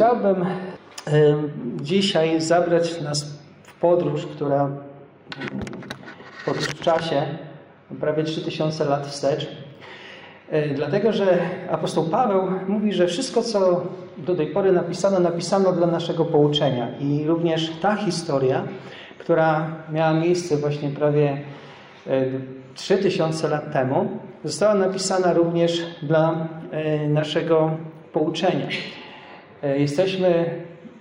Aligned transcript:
chciałbym 0.00 0.46
dzisiaj 1.80 2.40
zabrać 2.40 3.00
nas 3.00 3.24
w 3.62 3.74
podróż, 3.80 4.26
która 4.26 4.70
podróż 6.44 6.64
w 6.64 6.80
czasie, 6.80 7.22
prawie 8.00 8.24
3000 8.24 8.84
lat 8.84 9.06
wstecz. 9.06 9.48
E, 10.50 10.68
dlatego, 10.74 11.12
że 11.12 11.38
apostoł 11.70 12.04
Paweł 12.04 12.42
mówi, 12.68 12.92
że 12.92 13.06
wszystko, 13.06 13.42
co 13.42 13.82
do 14.18 14.34
tej 14.34 14.46
pory 14.46 14.72
napisano, 14.72 15.20
napisano 15.20 15.72
dla 15.72 15.86
naszego 15.86 16.24
pouczenia. 16.24 16.88
I 16.98 17.24
również 17.26 17.70
ta 17.82 17.96
historia, 17.96 18.64
która 19.18 19.70
miała 19.92 20.12
miejsce 20.12 20.56
właśnie 20.56 20.90
prawie 20.90 21.40
3000 22.74 23.46
e, 23.46 23.50
lat 23.50 23.72
temu, 23.72 24.08
została 24.44 24.74
napisana 24.74 25.32
również 25.32 25.82
dla 26.02 26.48
e, 26.70 27.08
naszego 27.08 27.70
pouczenia. 28.12 28.66
Jesteśmy 29.62 30.50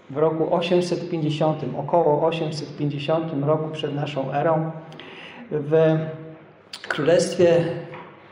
w 0.09 0.17
roku 0.17 0.55
850, 0.55 1.61
około 1.77 2.27
850 2.27 3.43
roku 3.43 3.69
przed 3.69 3.95
naszą 3.95 4.33
erą, 4.33 4.71
w 5.51 5.97
Królestwie 6.87 7.65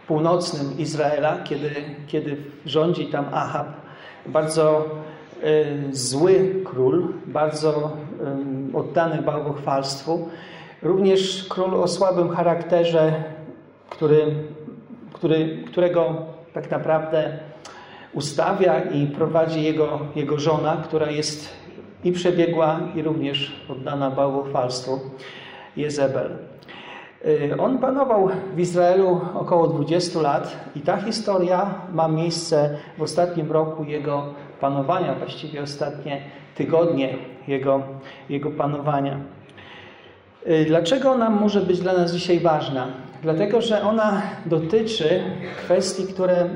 Północnym 0.08 0.77
Izraela, 0.77 1.38
kiedy, 1.44 1.70
kiedy 2.08 2.38
rządzi 2.66 3.05
tam 3.05 3.26
Ahab, 3.32 3.68
bardzo 4.26 4.85
y, 5.44 5.95
zły 5.95 6.55
król, 6.66 7.13
bardzo 7.26 7.98
oddany 8.73 9.21
bałwochwalstwu, 9.21 10.30
również 10.82 11.46
król 11.49 11.76
o 11.76 11.88
słabym 11.88 12.30
charakterze, 12.30 13.23
który, 13.90 14.26
który, 15.13 15.63
którego 15.68 16.16
tak 16.54 16.71
naprawdę 16.71 17.40
ustawia 18.17 18.81
i 18.81 19.07
prowadzi 19.07 19.63
jego, 19.63 19.99
jego 20.16 20.39
żona, 20.39 20.77
która 20.84 21.12
jest 21.12 21.49
i 22.03 22.12
przebiegła, 22.12 22.80
i 22.95 23.02
również 23.02 23.52
oddana 23.70 24.12
bałwochwalstwu, 24.12 24.99
Jezebel. 25.76 26.37
Y, 27.26 27.55
on 27.59 27.77
panował 27.77 28.29
w 28.55 28.59
Izraelu 28.59 29.21
około 29.34 29.68
20 29.68 30.21
lat 30.21 30.57
i 30.76 30.82
ta 30.82 30.98
historia 30.98 31.74
ma 31.93 32.07
miejsce 32.07 32.77
w 32.98 33.01
ostatnim 33.01 33.51
roku 33.51 33.84
jego 33.84 34.34
panowania, 34.62 35.15
właściwie 35.15 35.62
ostatnie 35.62 36.21
tygodnie 36.55 37.18
jego, 37.48 37.81
jego 38.29 38.52
panowania. 38.52 39.20
Y, 40.48 40.65
dlaczego 40.68 41.12
ona 41.12 41.29
może 41.29 41.62
być 41.62 41.79
dla 41.79 41.93
nas 41.93 42.13
dzisiaj 42.13 42.40
ważna? 42.40 42.87
Dlatego, 43.21 43.62
że 43.62 43.81
ona 43.81 44.21
dotyczy 44.46 45.21
kwestii, 45.57 46.04
które 46.04 46.49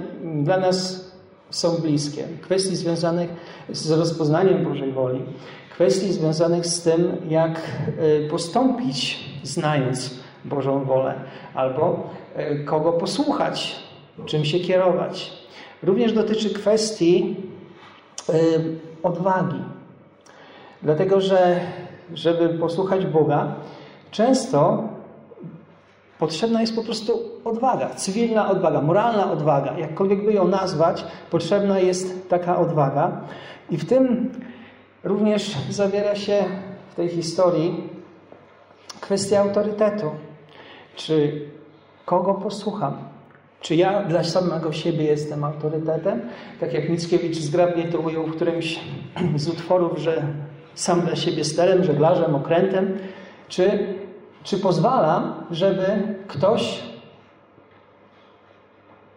dla 0.43 0.57
nas 0.57 1.10
są 1.51 1.77
bliskie. 1.77 2.23
Kwestii 2.41 2.75
związanych 2.75 3.29
z 3.69 3.91
rozpoznaniem 3.91 4.63
Bożej 4.63 4.91
woli, 4.91 5.21
kwestii 5.73 6.13
związanych 6.13 6.65
z 6.65 6.81
tym, 6.81 7.17
jak 7.29 7.61
y, 7.99 8.27
postąpić, 8.29 9.19
znając 9.43 10.19
Bożą 10.45 10.85
wolę, 10.85 11.13
albo 11.53 12.09
y, 12.39 12.63
kogo 12.65 12.93
posłuchać, 12.93 13.75
czym 14.25 14.45
się 14.45 14.59
kierować. 14.59 15.31
Również 15.83 16.13
dotyczy 16.13 16.49
kwestii 16.49 17.35
y, 18.29 18.33
odwagi. 19.03 19.59
Dlatego, 20.83 21.21
że 21.21 21.59
żeby 22.13 22.49
posłuchać 22.49 23.05
Boga, 23.05 23.55
często 24.11 24.83
Potrzebna 26.21 26.61
jest 26.61 26.75
po 26.75 26.83
prostu 26.83 27.19
odwaga, 27.45 27.89
cywilna 27.89 28.49
odwaga, 28.49 28.81
moralna 28.81 29.31
odwaga, 29.31 29.77
jakkolwiek 29.77 30.25
by 30.25 30.33
ją 30.33 30.47
nazwać, 30.47 31.05
potrzebna 31.31 31.79
jest 31.79 32.29
taka 32.29 32.57
odwaga. 32.57 33.21
I 33.69 33.77
w 33.77 33.85
tym 33.85 34.31
również 35.03 35.55
zawiera 35.69 36.15
się 36.15 36.43
w 36.91 36.95
tej 36.95 37.09
historii 37.09 37.89
kwestia 38.99 39.39
autorytetu. 39.39 40.11
Czy 40.95 41.41
kogo 42.05 42.33
posłucham? 42.33 42.97
Czy 43.61 43.75
ja 43.75 44.03
dla 44.03 44.23
samego 44.23 44.73
siebie 44.73 45.03
jestem 45.03 45.43
autorytetem? 45.43 46.21
Tak 46.59 46.73
jak 46.73 46.89
Mickiewicz 46.89 47.37
zgrabnie 47.37 47.83
to 47.83 47.99
ujął 47.99 48.27
w 48.27 48.35
którymś 48.35 48.79
z 49.35 49.47
utworów, 49.47 49.97
że 49.97 50.23
sam 50.75 51.01
dla 51.01 51.15
siebie 51.15 51.43
sterem, 51.43 51.83
żeglarzem, 51.83 52.35
okrętem. 52.35 52.97
Czy 53.47 53.95
czy 54.43 54.57
pozwalam, 54.57 55.33
żeby 55.51 55.85
ktoś 56.27 56.83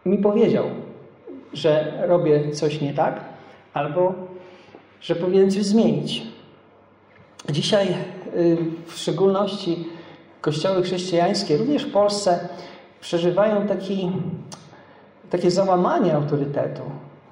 mi 0.05 0.19
powiedział, 0.19 0.65
że 1.53 2.03
robię 2.07 2.51
coś 2.51 2.81
nie 2.81 2.95
tak, 2.95 3.21
albo 3.75 4.15
że 5.01 5.15
powinienem 5.15 5.51
coś 5.51 5.63
zmienić? 5.63 6.23
Dzisiaj, 7.51 7.89
y, 8.37 8.57
w 8.87 8.93
szczególności 8.93 9.89
kościoły 10.41 10.83
chrześcijańskie, 10.83 11.57
również 11.57 11.85
w 11.85 11.93
Polsce, 11.93 12.49
przeżywają 13.01 13.67
taki, 13.67 14.13
takie 15.31 15.51
załamanie 15.51 16.15
autorytetu. 16.15 16.83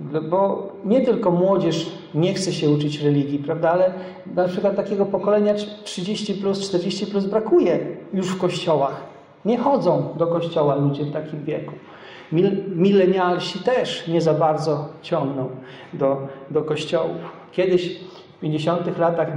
Bo 0.00 0.72
nie 0.84 1.00
tylko 1.00 1.30
młodzież 1.30 1.90
nie 2.14 2.34
chce 2.34 2.52
się 2.52 2.70
uczyć 2.70 3.00
religii, 3.00 3.38
prawda, 3.38 3.70
ale 3.70 3.92
na 4.34 4.48
przykład 4.48 4.76
takiego 4.76 5.06
pokolenia 5.06 5.54
30 5.84 6.34
plus, 6.34 6.68
40 6.68 7.06
plus 7.06 7.24
brakuje 7.24 7.78
już 8.12 8.26
w 8.26 8.38
kościołach. 8.38 9.02
Nie 9.44 9.58
chodzą 9.58 10.14
do 10.18 10.26
kościoła 10.26 10.74
ludzie 10.74 11.04
w 11.04 11.12
takim 11.12 11.44
wieku. 11.44 11.72
Milenialsi 12.74 13.58
też 13.58 14.08
nie 14.08 14.20
za 14.20 14.34
bardzo 14.34 14.88
ciągną 15.02 15.48
do, 15.92 16.28
do 16.50 16.62
kościołów. 16.62 17.16
Kiedyś 17.52 17.98
w 18.36 18.40
50 18.40 18.98
latach, 18.98 19.28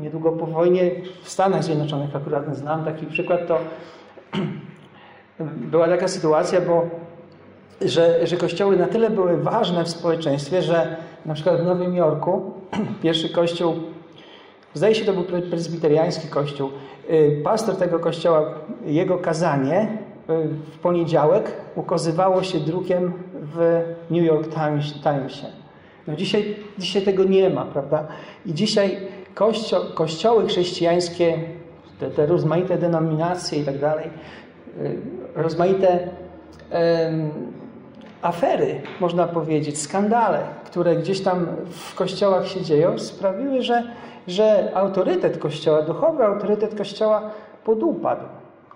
niedługo 0.00 0.32
po 0.32 0.46
wojnie, 0.46 0.90
w 1.22 1.28
Stanach 1.28 1.64
Zjednoczonych 1.64 2.16
akurat 2.16 2.56
znam 2.56 2.84
taki 2.84 3.06
przykład, 3.06 3.46
to 3.46 3.58
była 5.72 5.88
taka 5.88 6.08
sytuacja, 6.08 6.60
bo 6.60 6.86
że, 7.84 8.26
że 8.26 8.36
kościoły 8.36 8.76
na 8.76 8.86
tyle 8.86 9.10
były 9.10 9.36
ważne 9.36 9.84
w 9.84 9.88
społeczeństwie, 9.88 10.62
że 10.62 10.96
na 11.26 11.34
przykład 11.34 11.60
w 11.60 11.64
Nowym 11.64 11.96
Jorku 11.96 12.52
pierwszy 13.02 13.28
kościół, 13.28 13.74
zdaje 14.74 14.94
się 14.94 15.04
to 15.04 15.12
był 15.12 15.22
prezbiteriański 15.50 16.28
kościół, 16.28 16.70
y, 17.10 17.40
pastor 17.44 17.76
tego 17.76 17.98
kościoła, 17.98 18.54
jego 18.84 19.18
kazanie 19.18 19.82
y, 19.82 20.48
w 20.48 20.78
poniedziałek 20.78 21.52
ukazywało 21.74 22.42
się 22.42 22.60
drukiem 22.60 23.12
w 23.34 23.82
New 24.10 24.24
York 24.24 24.48
Timesie. 25.02 25.46
No 26.06 26.16
dzisiaj, 26.16 26.56
dzisiaj 26.78 27.02
tego 27.02 27.24
nie 27.24 27.50
ma, 27.50 27.64
prawda? 27.64 28.06
I 28.46 28.54
dzisiaj 28.54 28.96
kościo, 29.34 29.80
kościoły 29.94 30.46
chrześcijańskie, 30.46 31.38
te, 32.00 32.10
te 32.10 32.26
rozmaite 32.26 32.78
denominacje 32.78 33.58
i 33.58 33.64
tak 33.64 33.78
dalej, 33.78 34.10
y, 34.82 34.96
rozmaite 35.34 36.08
afery, 38.22 38.80
można 39.00 39.26
powiedzieć, 39.26 39.78
skandale, 39.78 40.40
które 40.64 40.96
gdzieś 40.96 41.20
tam 41.20 41.46
w 41.70 41.94
kościołach 41.94 42.48
się 42.48 42.60
dzieją, 42.60 42.98
sprawiły, 42.98 43.62
że, 43.62 43.82
że 44.26 44.70
autorytet 44.74 45.38
kościoła, 45.38 45.82
duchowy 45.82 46.24
autorytet 46.24 46.74
kościoła 46.74 47.30
podupadł. 47.64 48.24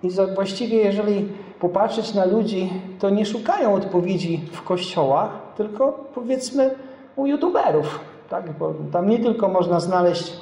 I 0.03 0.11
właściwie, 0.35 0.77
jeżeli 0.77 1.29
popatrzeć 1.61 2.15
na 2.15 2.25
ludzi, 2.25 2.71
to 2.99 3.11
nie 3.11 3.27
szukają 3.27 3.75
odpowiedzi 3.75 4.41
w 4.53 4.63
kościołach, 4.63 5.31
tylko 5.57 5.93
powiedzmy 6.15 6.71
u 7.17 7.27
youtuberów. 7.27 8.01
Tak? 8.31 8.59
Bo 8.59 8.75
tam 8.93 9.09
nie 9.09 9.19
tylko 9.19 9.49
można 9.49 9.81
znaleźć 9.81 10.33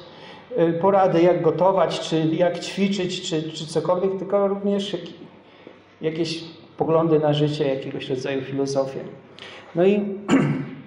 y, 0.59 0.73
porady, 0.73 1.21
jak 1.21 1.41
gotować, 1.41 1.99
czy 1.99 2.25
jak 2.25 2.59
ćwiczyć, 2.59 3.29
czy, 3.29 3.51
czy 3.51 3.67
cokolwiek, 3.67 4.17
tylko 4.17 4.47
również 4.47 4.97
jakieś 6.01 6.43
poglądy 6.77 7.19
na 7.19 7.33
życie, 7.33 7.75
jakiegoś 7.75 8.09
rodzaju 8.09 8.41
filozofię. 8.41 8.99
No 9.75 9.85
i, 9.85 10.01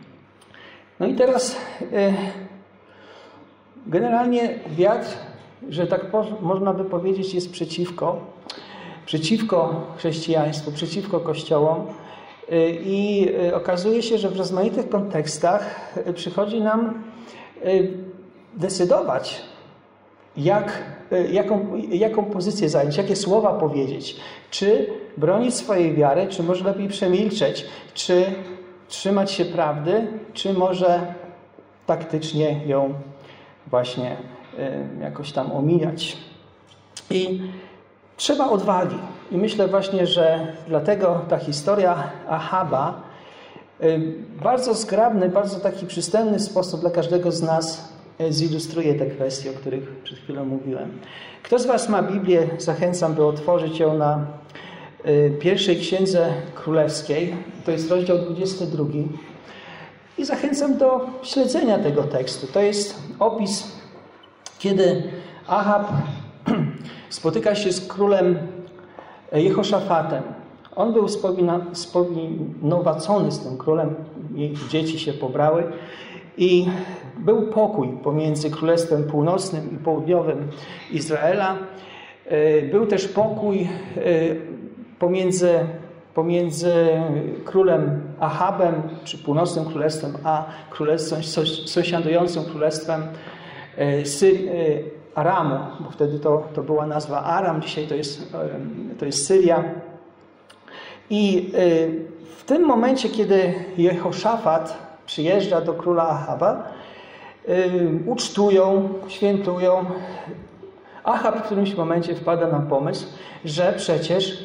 no 1.00 1.06
i 1.06 1.15
teraz 1.15 1.56
e, 1.93 2.12
generalnie 3.86 4.59
wiatr, 4.68 5.09
że 5.68 5.86
tak 5.86 6.07
można 6.41 6.74
by 6.74 6.84
powiedzieć, 6.84 7.34
jest 7.34 7.53
przeciwko, 7.53 8.21
przeciwko 9.07 9.86
chrześcijaństwu, 9.97 10.72
przeciwko 10.72 11.21
kościołom. 11.21 11.86
E, 12.53 12.71
I 12.71 13.28
e, 13.48 13.54
okazuje 13.54 14.03
się, 14.03 14.18
że 14.18 14.28
w 14.28 14.36
rozmaitych 14.36 14.89
kontekstach 14.89 15.95
przychodzi 16.15 16.60
nam 16.60 17.03
decydować, 18.54 19.42
jak, 20.36 20.83
jaką, 21.33 21.77
jaką 21.91 22.25
pozycję 22.25 22.69
zająć, 22.69 22.97
jakie 22.97 23.16
słowa 23.16 23.53
powiedzieć. 23.53 24.16
Czy 24.51 24.87
bronić 25.16 25.55
swojej 25.55 25.95
wiary, 25.95 26.27
czy 26.27 26.43
może 26.43 26.65
lepiej 26.65 26.89
przemilczeć, 26.89 27.66
czy 27.95 28.25
trzymać 28.89 29.31
się 29.31 29.45
prawdy, 29.45 30.07
czy 30.33 30.53
może 30.53 31.15
taktycznie 31.87 32.66
ją 32.66 32.95
właśnie 33.66 34.16
y, 34.59 35.03
jakoś 35.03 35.33
tam 35.33 35.53
omijać. 35.53 36.16
I 37.10 37.41
trzeba 38.16 38.51
odwagi. 38.51 38.99
I 39.31 39.37
myślę 39.37 39.69
właśnie, 39.69 40.07
że 40.07 40.57
dlatego 40.69 41.21
ta 41.28 41.39
historia 41.39 42.10
Ahaba 42.28 43.09
bardzo 44.43 44.75
zgrabny, 44.75 45.28
bardzo 45.28 45.60
taki 45.60 45.87
przystępny 45.87 46.41
sposób 46.41 46.81
dla 46.81 46.91
każdego 46.91 47.33
z 47.33 47.43
nas 47.43 47.93
zilustruje 48.30 48.94
te 48.94 49.06
kwestie, 49.06 49.50
o 49.50 49.54
których 49.54 49.88
przed 49.88 50.18
chwilą 50.18 50.44
mówiłem. 50.44 50.91
Kto 51.42 51.59
z 51.59 51.66
Was 51.66 51.88
ma 51.88 52.03
Biblię, 52.03 52.48
zachęcam, 52.59 53.15
by 53.15 53.24
otworzyć 53.24 53.78
ją 53.78 53.98
na 53.98 54.26
pierwszej 55.41 55.76
księdze 55.76 56.28
królewskiej. 56.54 57.34
To 57.65 57.70
jest 57.70 57.91
rozdział 57.91 58.18
22. 58.18 58.84
I 60.18 60.24
zachęcam 60.24 60.78
do 60.78 61.00
śledzenia 61.22 61.78
tego 61.78 62.03
tekstu. 62.03 62.47
To 62.47 62.60
jest 62.60 63.03
opis, 63.18 63.72
kiedy 64.59 65.03
Ahab 65.47 65.92
spotyka 67.10 67.54
się 67.54 67.72
z 67.72 67.86
królem 67.86 68.38
Jehoszafatem. 69.32 70.22
On 70.76 70.92
był 70.92 71.09
spowinowacony 71.72 73.32
z 73.32 73.38
tym 73.38 73.59
królem, 73.59 73.94
dzieci 74.68 74.98
się 74.98 75.12
pobrały 75.12 75.64
i 76.38 76.66
był 77.18 77.42
pokój 77.42 77.88
pomiędzy 77.88 78.50
Królestwem 78.50 79.04
Północnym 79.04 79.72
i 79.74 79.76
Południowym 79.76 80.48
Izraela. 80.90 81.56
E, 82.26 82.62
był 82.62 82.86
też 82.86 83.08
pokój 83.08 83.60
e, 83.60 83.68
pomiędzy, 84.98 85.58
pomiędzy 86.14 86.72
królem 87.44 88.00
Ahabem, 88.20 88.74
czy 89.04 89.18
Północnym 89.18 89.64
Królestwem, 89.64 90.12
a 90.24 90.44
królestwem 90.70 91.22
sąsiadującym 91.66 92.44
królestwem 92.44 93.02
e, 93.76 94.06
Syrii, 94.06 94.48
Aramu, 95.14 95.58
bo 95.80 95.90
wtedy 95.90 96.18
to, 96.18 96.48
to 96.54 96.62
była 96.62 96.86
nazwa 96.86 97.24
Aram, 97.24 97.62
dzisiaj 97.62 97.86
to 97.86 97.94
jest, 97.94 98.36
to 98.98 99.06
jest 99.06 99.26
Syria. 99.26 99.64
I 101.10 101.52
w 102.36 102.44
tym 102.44 102.66
momencie, 102.66 103.08
kiedy 103.08 103.54
Jehoszafat 103.76 104.87
przyjeżdża 105.09 105.60
do 105.60 105.75
króla 105.75 106.09
Ahaba, 106.09 106.63
ucztują, 108.07 108.89
świętują. 109.09 109.84
Ahab 111.05 111.39
w 111.39 111.43
którymś 111.43 111.75
momencie 111.75 112.15
wpada 112.15 112.47
na 112.47 112.60
pomysł, 112.60 113.07
że 113.45 113.75
przecież 113.77 114.45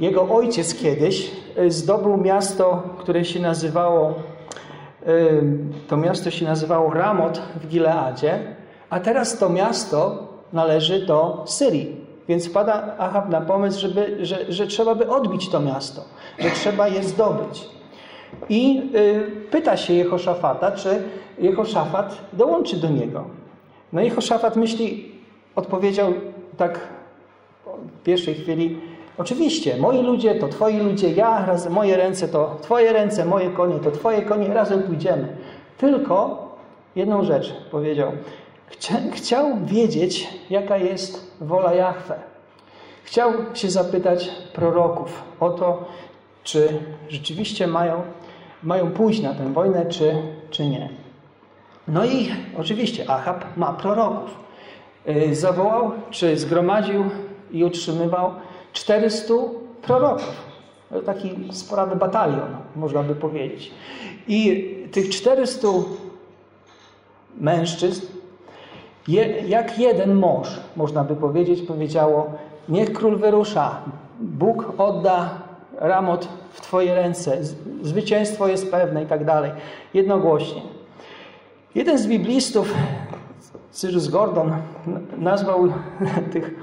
jego 0.00 0.22
ojciec 0.22 0.74
kiedyś 0.74 1.30
y, 1.58 1.70
zdobył 1.70 2.16
miasto, 2.16 2.82
które 2.98 3.24
się 3.24 3.40
nazywało, 3.40 4.14
to 5.88 5.96
miasto 5.96 6.30
się 6.30 6.44
nazywało 6.44 6.90
Ramot 6.90 7.38
w 7.38 7.68
Gileadzie, 7.68 8.38
a 8.90 9.00
teraz 9.00 9.38
to 9.38 9.48
miasto 9.48 10.28
należy 10.52 11.06
do 11.06 11.44
Syrii. 11.46 12.06
Więc 12.28 12.48
wpada 12.48 12.96
Ahab 12.98 13.28
na 13.28 13.40
pomysł, 13.40 13.80
żeby, 13.80 14.26
że, 14.26 14.52
że 14.52 14.66
trzeba 14.66 14.94
by 14.94 15.08
odbić 15.08 15.48
to 15.48 15.60
miasto, 15.60 16.04
że 16.38 16.50
trzeba 16.50 16.88
je 16.88 17.02
zdobyć. 17.02 17.75
I 18.48 18.90
y, 18.94 19.30
pyta 19.50 19.76
się 19.76 19.94
Jehoszafata, 19.94 20.72
czy 20.72 21.02
Jehoszafat 21.38 22.18
dołączy 22.32 22.76
do 22.76 22.88
niego. 22.88 23.24
No 23.92 24.00
Jehoszafat 24.00 24.56
myśli, 24.56 25.12
odpowiedział 25.56 26.12
tak 26.56 26.80
w 28.00 28.02
pierwszej 28.02 28.34
chwili, 28.34 28.78
oczywiście, 29.18 29.76
moi 29.76 30.02
ludzie 30.02 30.34
to 30.34 30.48
twoi 30.48 30.76
ludzie, 30.76 31.12
ja, 31.12 31.46
razem, 31.46 31.72
moje 31.72 31.96
ręce 31.96 32.28
to 32.28 32.56
twoje 32.62 32.92
ręce, 32.92 33.24
moje 33.24 33.50
konie 33.50 33.78
to 33.78 33.90
twoje 33.90 34.22
konie, 34.22 34.54
razem 34.54 34.82
pójdziemy. 34.82 35.36
Tylko 35.78 36.46
jedną 36.96 37.24
rzecz 37.24 37.52
powiedział. 37.70 38.12
Chciał 39.12 39.46
wiedzieć, 39.64 40.28
jaka 40.50 40.76
jest 40.76 41.36
wola 41.40 41.74
Jahwe. 41.74 42.14
Chciał 43.04 43.32
się 43.54 43.70
zapytać 43.70 44.30
proroków 44.52 45.22
o 45.40 45.50
to, 45.50 45.84
czy 46.44 46.68
rzeczywiście 47.08 47.66
mają, 47.66 48.02
mają 48.66 48.90
pójść 48.90 49.22
na 49.22 49.34
tę 49.34 49.52
wojnę, 49.52 49.86
czy, 49.86 50.14
czy 50.50 50.66
nie. 50.66 50.88
No 51.88 52.04
i 52.04 52.28
oczywiście 52.58 53.10
Achab 53.10 53.56
ma 53.56 53.72
proroków. 53.72 54.30
Y, 55.08 55.34
zawołał, 55.34 55.90
czy 56.10 56.38
zgromadził 56.38 57.04
i 57.50 57.64
utrzymywał 57.64 58.30
400 58.72 59.34
proroków. 59.82 60.46
Taki 61.06 61.30
sporawy 61.50 61.96
batalion, 61.96 62.56
można 62.76 63.02
by 63.02 63.14
powiedzieć. 63.14 63.70
I 64.28 64.70
tych 64.92 65.08
400 65.08 65.68
mężczyzn, 67.40 68.06
jak 69.46 69.78
jeden 69.78 70.14
mąż, 70.14 70.48
można 70.76 71.04
by 71.04 71.16
powiedzieć, 71.16 71.62
powiedziało: 71.62 72.30
Niech 72.68 72.92
król 72.92 73.18
wyrusza, 73.18 73.80
Bóg 74.20 74.72
odda 74.78 75.45
Ramot 75.78 76.28
w 76.52 76.60
Twoje 76.60 76.94
ręce, 76.94 77.38
zwycięstwo 77.82 78.48
jest 78.48 78.70
pewne 78.70 79.02
i 79.02 79.06
tak 79.06 79.24
dalej. 79.24 79.50
Jednogłośnie. 79.94 80.62
Jeden 81.74 81.98
z 81.98 82.06
biblistów, 82.06 82.74
Cyrus 83.70 84.08
Gordon, 84.08 84.52
nazwał 85.18 85.72
tych, 86.32 86.54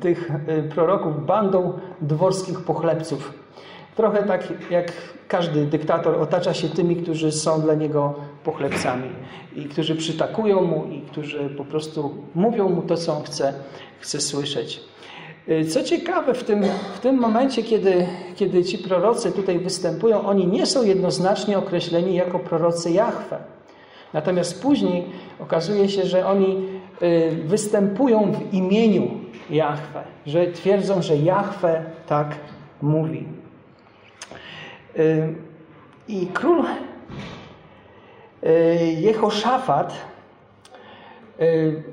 tych 0.00 0.30
y, 0.48 0.62
proroków 0.62 1.26
bandą 1.26 1.72
dworskich 2.00 2.60
pochlebców. 2.60 3.32
Trochę 3.96 4.22
tak 4.22 4.70
jak 4.70 4.92
każdy 5.28 5.66
dyktator 5.66 6.20
otacza 6.20 6.54
się 6.54 6.68
tymi, 6.68 6.96
którzy 6.96 7.32
są 7.32 7.60
dla 7.60 7.74
niego 7.74 8.14
pochlebcami 8.44 9.08
i 9.56 9.64
którzy 9.64 9.96
przytakują 9.96 10.62
mu 10.62 10.84
i 10.84 11.00
którzy 11.00 11.50
po 11.56 11.64
prostu 11.64 12.14
mówią 12.34 12.68
mu 12.68 12.82
to, 12.82 12.96
co 12.96 13.16
on 13.16 13.22
chce, 13.22 13.54
chce 14.00 14.20
słyszeć. 14.20 14.91
Y, 15.48 15.64
co 15.64 15.82
ciekawe, 15.82 16.34
w 16.34 16.44
tym, 16.44 16.64
w 16.94 16.98
tym 17.00 17.18
momencie, 17.18 17.62
kiedy, 17.62 18.06
kiedy 18.36 18.64
ci 18.64 18.78
prorocy 18.78 19.32
tutaj 19.32 19.58
występują, 19.58 20.26
oni 20.26 20.46
nie 20.46 20.66
są 20.66 20.84
jednoznacznie 20.84 21.58
określeni 21.58 22.14
jako 22.14 22.38
prorocy 22.38 22.90
Jahwe. 22.90 23.38
Natomiast 24.12 24.62
później 24.62 25.04
okazuje 25.40 25.88
się, 25.88 26.06
że 26.06 26.26
oni 26.26 26.68
y, 27.02 27.30
występują 27.44 28.32
w 28.32 28.54
imieniu 28.54 29.10
Jahwe, 29.50 30.02
że 30.26 30.46
twierdzą, 30.46 31.02
że 31.02 31.16
Jahwe 31.16 31.84
tak 32.06 32.34
mówi. 32.82 33.24
Y, 34.98 35.34
I 36.08 36.26
król 36.26 36.64
Jehoszafat 39.00 39.94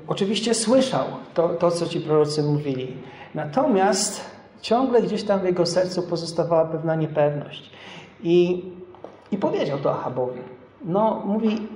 oczywiście 0.08 0.54
słyszał 0.54 1.04
to, 1.34 1.48
to, 1.48 1.70
co 1.70 1.86
ci 1.86 2.00
prorocy 2.00 2.42
mówili. 2.42 2.96
Natomiast 3.34 4.20
ciągle 4.60 5.02
gdzieś 5.02 5.22
tam 5.22 5.40
w 5.40 5.44
jego 5.44 5.66
sercu 5.66 6.02
pozostawała 6.02 6.64
pewna 6.64 6.94
niepewność. 6.94 7.70
I, 8.22 8.64
i 9.32 9.38
powiedział 9.38 9.78
to 9.78 9.92
Ahabowi. 9.92 10.40
No, 10.84 11.22
mówi, 11.24 11.68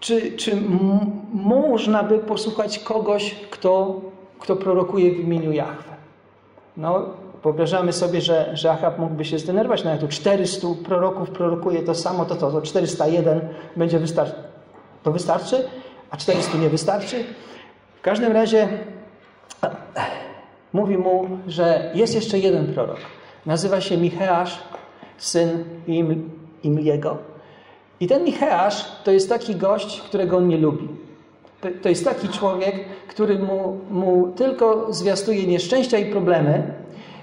czy, 0.00 0.32
czy 0.32 0.56
można 1.34 2.02
by 2.02 2.18
posłuchać 2.18 2.78
kogoś, 2.78 3.34
kto, 3.50 4.00
kto 4.38 4.56
prorokuje 4.56 5.14
w 5.14 5.20
imieniu 5.20 5.52
Jahwe? 5.52 5.92
No, 6.76 7.06
wyobrażamy 7.42 7.92
sobie, 7.92 8.20
że, 8.20 8.50
że 8.56 8.70
Ahab 8.72 8.98
mógłby 8.98 9.24
się 9.24 9.38
zdenerwować, 9.38 9.84
no 9.84 9.90
jak 9.90 10.00
tu 10.00 10.08
400 10.08 10.66
proroków 10.84 11.30
prorokuje 11.30 11.82
to 11.82 11.94
samo, 11.94 12.24
to 12.24 12.36
to, 12.36 12.50
to 12.50 12.62
401 12.62 13.40
będzie 13.76 13.98
wystarczy. 13.98 14.42
To 15.02 15.12
wystarczy? 15.12 15.68
A 16.10 16.16
400 16.16 16.58
nie 16.58 16.68
wystarczy? 16.68 17.24
W 17.96 18.00
każdym 18.00 18.32
razie 18.32 18.68
mówi 20.72 20.98
mu, 20.98 21.28
że 21.46 21.92
jest 21.94 22.14
jeszcze 22.14 22.38
jeden 22.38 22.74
prorok. 22.74 22.98
Nazywa 23.46 23.80
się 23.80 23.96
Micheasz, 23.96 24.58
syn 25.18 25.64
Im, 25.86 26.30
Imliego. 26.62 27.18
I 28.00 28.06
ten 28.06 28.24
Micheasz 28.24 28.84
to 29.04 29.10
jest 29.10 29.28
taki 29.28 29.56
gość, 29.56 30.00
którego 30.00 30.36
on 30.36 30.48
nie 30.48 30.58
lubi. 30.58 30.88
To 31.82 31.88
jest 31.88 32.04
taki 32.04 32.28
człowiek, 32.28 32.74
który 33.08 33.38
mu, 33.38 33.78
mu 33.90 34.32
tylko 34.36 34.92
zwiastuje 34.92 35.46
nieszczęścia 35.46 35.98
i 35.98 36.12
problemy, 36.12 36.74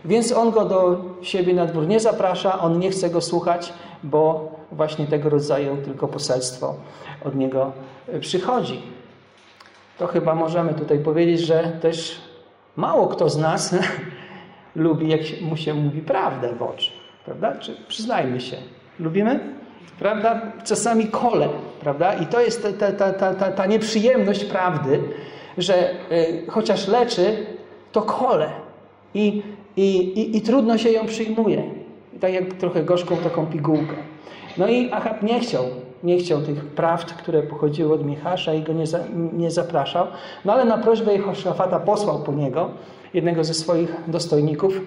więc 0.05 0.31
on 0.31 0.51
go 0.51 0.65
do 0.65 1.01
siebie 1.21 1.53
na 1.53 1.65
dwór 1.65 1.87
nie 1.87 1.99
zaprasza, 1.99 2.59
on 2.59 2.79
nie 2.79 2.89
chce 2.89 3.09
go 3.09 3.21
słuchać, 3.21 3.73
bo 4.03 4.51
właśnie 4.71 5.07
tego 5.07 5.29
rodzaju 5.29 5.77
tylko 5.77 6.07
poselstwo 6.07 6.75
od 7.25 7.35
niego 7.35 7.71
przychodzi. 8.19 8.81
To 9.99 10.07
chyba 10.07 10.35
możemy 10.35 10.73
tutaj 10.73 10.99
powiedzieć, 10.99 11.39
że 11.39 11.63
też 11.81 12.29
Mało 12.75 13.07
kto 13.07 13.29
z 13.29 13.37
nas 13.37 13.75
lubi, 14.75 15.09
jak 15.09 15.21
mu 15.41 15.57
się 15.57 15.73
mówi 15.73 16.01
prawdę 16.01 16.55
w 16.55 16.61
oczy. 16.61 16.91
Prawda? 17.25 17.55
Czy 17.55 17.75
przyznajmy 17.87 18.41
się. 18.41 18.57
Lubimy? 18.99 19.39
Prawda? 19.99 20.41
Czasami 20.63 21.07
kole. 21.07 21.49
Prawda? 21.79 22.13
I 22.13 22.25
to 22.25 22.41
jest 22.41 22.79
ta, 22.79 22.91
ta, 22.91 23.13
ta, 23.13 23.33
ta, 23.33 23.51
ta 23.51 23.65
nieprzyjemność 23.65 24.45
prawdy, 24.45 24.99
że 25.57 25.91
y, 26.11 26.45
chociaż 26.47 26.87
leczy, 26.87 27.45
to 27.91 28.01
kole. 28.01 28.49
I, 29.13 29.43
i, 29.77 29.97
i, 29.97 30.37
I 30.37 30.41
trudno 30.41 30.77
się 30.77 30.89
ją 30.89 31.05
przyjmuje. 31.05 31.63
Tak 32.21 32.33
jak 32.33 32.53
trochę 32.53 32.83
gorzką 32.83 33.17
taką 33.17 33.45
pigułkę. 33.45 33.95
No 34.57 34.67
i 34.67 34.91
Achab 34.91 35.23
nie 35.23 35.39
chciał 35.39 35.63
nie 36.03 36.17
chciał 36.17 36.41
tych 36.41 36.65
prawd, 36.65 37.13
które 37.13 37.43
pochodziły 37.43 37.93
od 37.93 38.05
Michasza 38.05 38.53
i 38.53 38.63
go 38.63 38.73
nie, 38.73 38.87
za, 38.87 38.99
nie 39.33 39.51
zapraszał. 39.51 40.07
No 40.45 40.53
ale 40.53 40.65
na 40.65 40.77
prośbę 40.77 41.13
Jehoszafata 41.13 41.79
posłał 41.79 42.19
po 42.19 42.31
niego 42.31 42.69
jednego 43.13 43.43
ze 43.43 43.53
swoich 43.53 43.95
dostojników. 44.07 44.81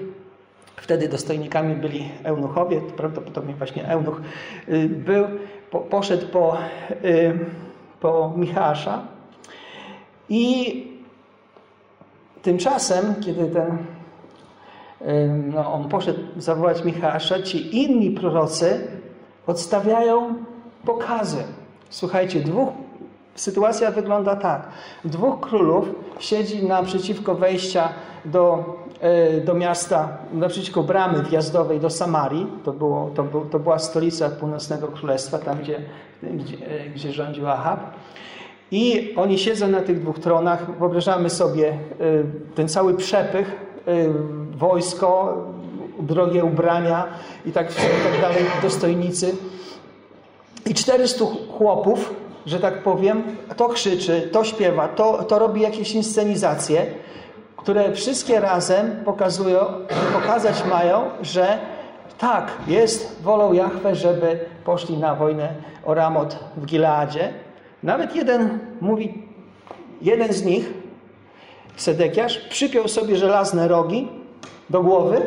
Wtedy 0.76 1.08
dostojnikami 1.08 1.74
byli 1.74 2.08
eunuchowie, 2.24 2.80
prawdopodobnie 2.96 3.54
właśnie 3.54 3.88
eunuch 3.88 4.20
y, 4.68 4.88
był, 4.88 5.24
po, 5.70 5.80
poszedł 5.80 6.26
po, 6.26 6.56
y, 7.04 7.38
po 8.00 8.32
Michała 8.36 9.02
i 10.28 10.86
tymczasem, 12.42 13.14
kiedy 13.24 13.46
ten 13.46 13.78
no, 15.54 15.72
on 15.72 15.88
poszedł 15.88 16.20
zawołać 16.36 16.84
Michała, 16.84 17.18
ci 17.44 17.82
inni 17.82 18.10
prorocy 18.10 18.88
odstawiają 19.46 20.34
pokazy. 20.84 21.42
Słuchajcie, 21.90 22.40
dwóch, 22.40 22.68
sytuacja 23.34 23.90
wygląda 23.90 24.36
tak. 24.36 24.68
Dwóch 25.04 25.40
królów 25.40 25.88
siedzi 26.18 26.66
naprzeciwko 26.66 27.34
wejścia 27.34 27.88
do, 28.24 28.64
e, 29.00 29.40
do 29.40 29.54
miasta, 29.54 30.08
naprzeciwko 30.32 30.82
bramy 30.82 31.22
wjazdowej 31.22 31.80
do 31.80 31.90
Samarii. 31.90 32.46
To, 32.64 32.72
było, 32.72 33.10
to, 33.14 33.22
był, 33.22 33.44
to 33.44 33.58
była 33.58 33.78
stolica 33.78 34.30
północnego 34.30 34.88
królestwa, 34.88 35.38
tam 35.38 35.58
gdzie, 35.58 35.80
gdzie, 36.22 36.56
e, 36.66 36.88
gdzie 36.88 37.12
rządził 37.12 37.48
Ahab. 37.48 37.80
I 38.70 39.14
oni 39.16 39.38
siedzą 39.38 39.68
na 39.68 39.80
tych 39.80 40.00
dwóch 40.00 40.18
tronach. 40.18 40.78
Wyobrażamy 40.78 41.30
sobie 41.30 41.68
e, 41.68 41.76
ten 42.54 42.68
cały 42.68 42.94
przepych, 42.94 43.72
wojsko, 44.56 45.36
drogie 46.00 46.44
ubrania 46.44 47.06
i 47.46 47.52
tak, 47.52 47.70
i 47.70 48.12
tak 48.12 48.20
dalej, 48.20 48.44
dostojnicy. 48.62 49.34
I 50.66 50.74
400 50.74 51.24
chłopów, 51.58 52.14
że 52.46 52.60
tak 52.60 52.82
powiem, 52.82 53.22
to 53.56 53.68
krzyczy, 53.68 54.28
to 54.32 54.44
śpiewa, 54.44 54.88
to, 54.88 55.24
to 55.24 55.38
robi 55.38 55.60
jakieś 55.60 55.92
inscenizacje, 55.92 56.86
które 57.56 57.92
wszystkie 57.92 58.40
razem 58.40 59.02
pokazują, 59.04 59.60
pokazać 60.12 60.64
mają, 60.70 61.10
że 61.22 61.58
tak, 62.18 62.52
jest 62.66 63.22
wolą 63.22 63.52
Jahwe, 63.52 63.94
żeby 63.94 64.38
poszli 64.64 64.98
na 64.98 65.14
wojnę 65.14 65.54
o 65.84 65.94
Ramot 65.94 66.38
w 66.56 66.66
Gileadzie. 66.66 67.32
Nawet 67.82 68.16
jeden 68.16 68.58
mówi, 68.80 69.28
jeden 70.02 70.32
z 70.32 70.44
nich, 70.44 70.72
Sedekiasz, 71.76 72.38
przypiął 72.38 72.88
sobie 72.88 73.16
żelazne 73.16 73.68
rogi 73.68 74.08
do 74.70 74.82
głowy 74.82 75.22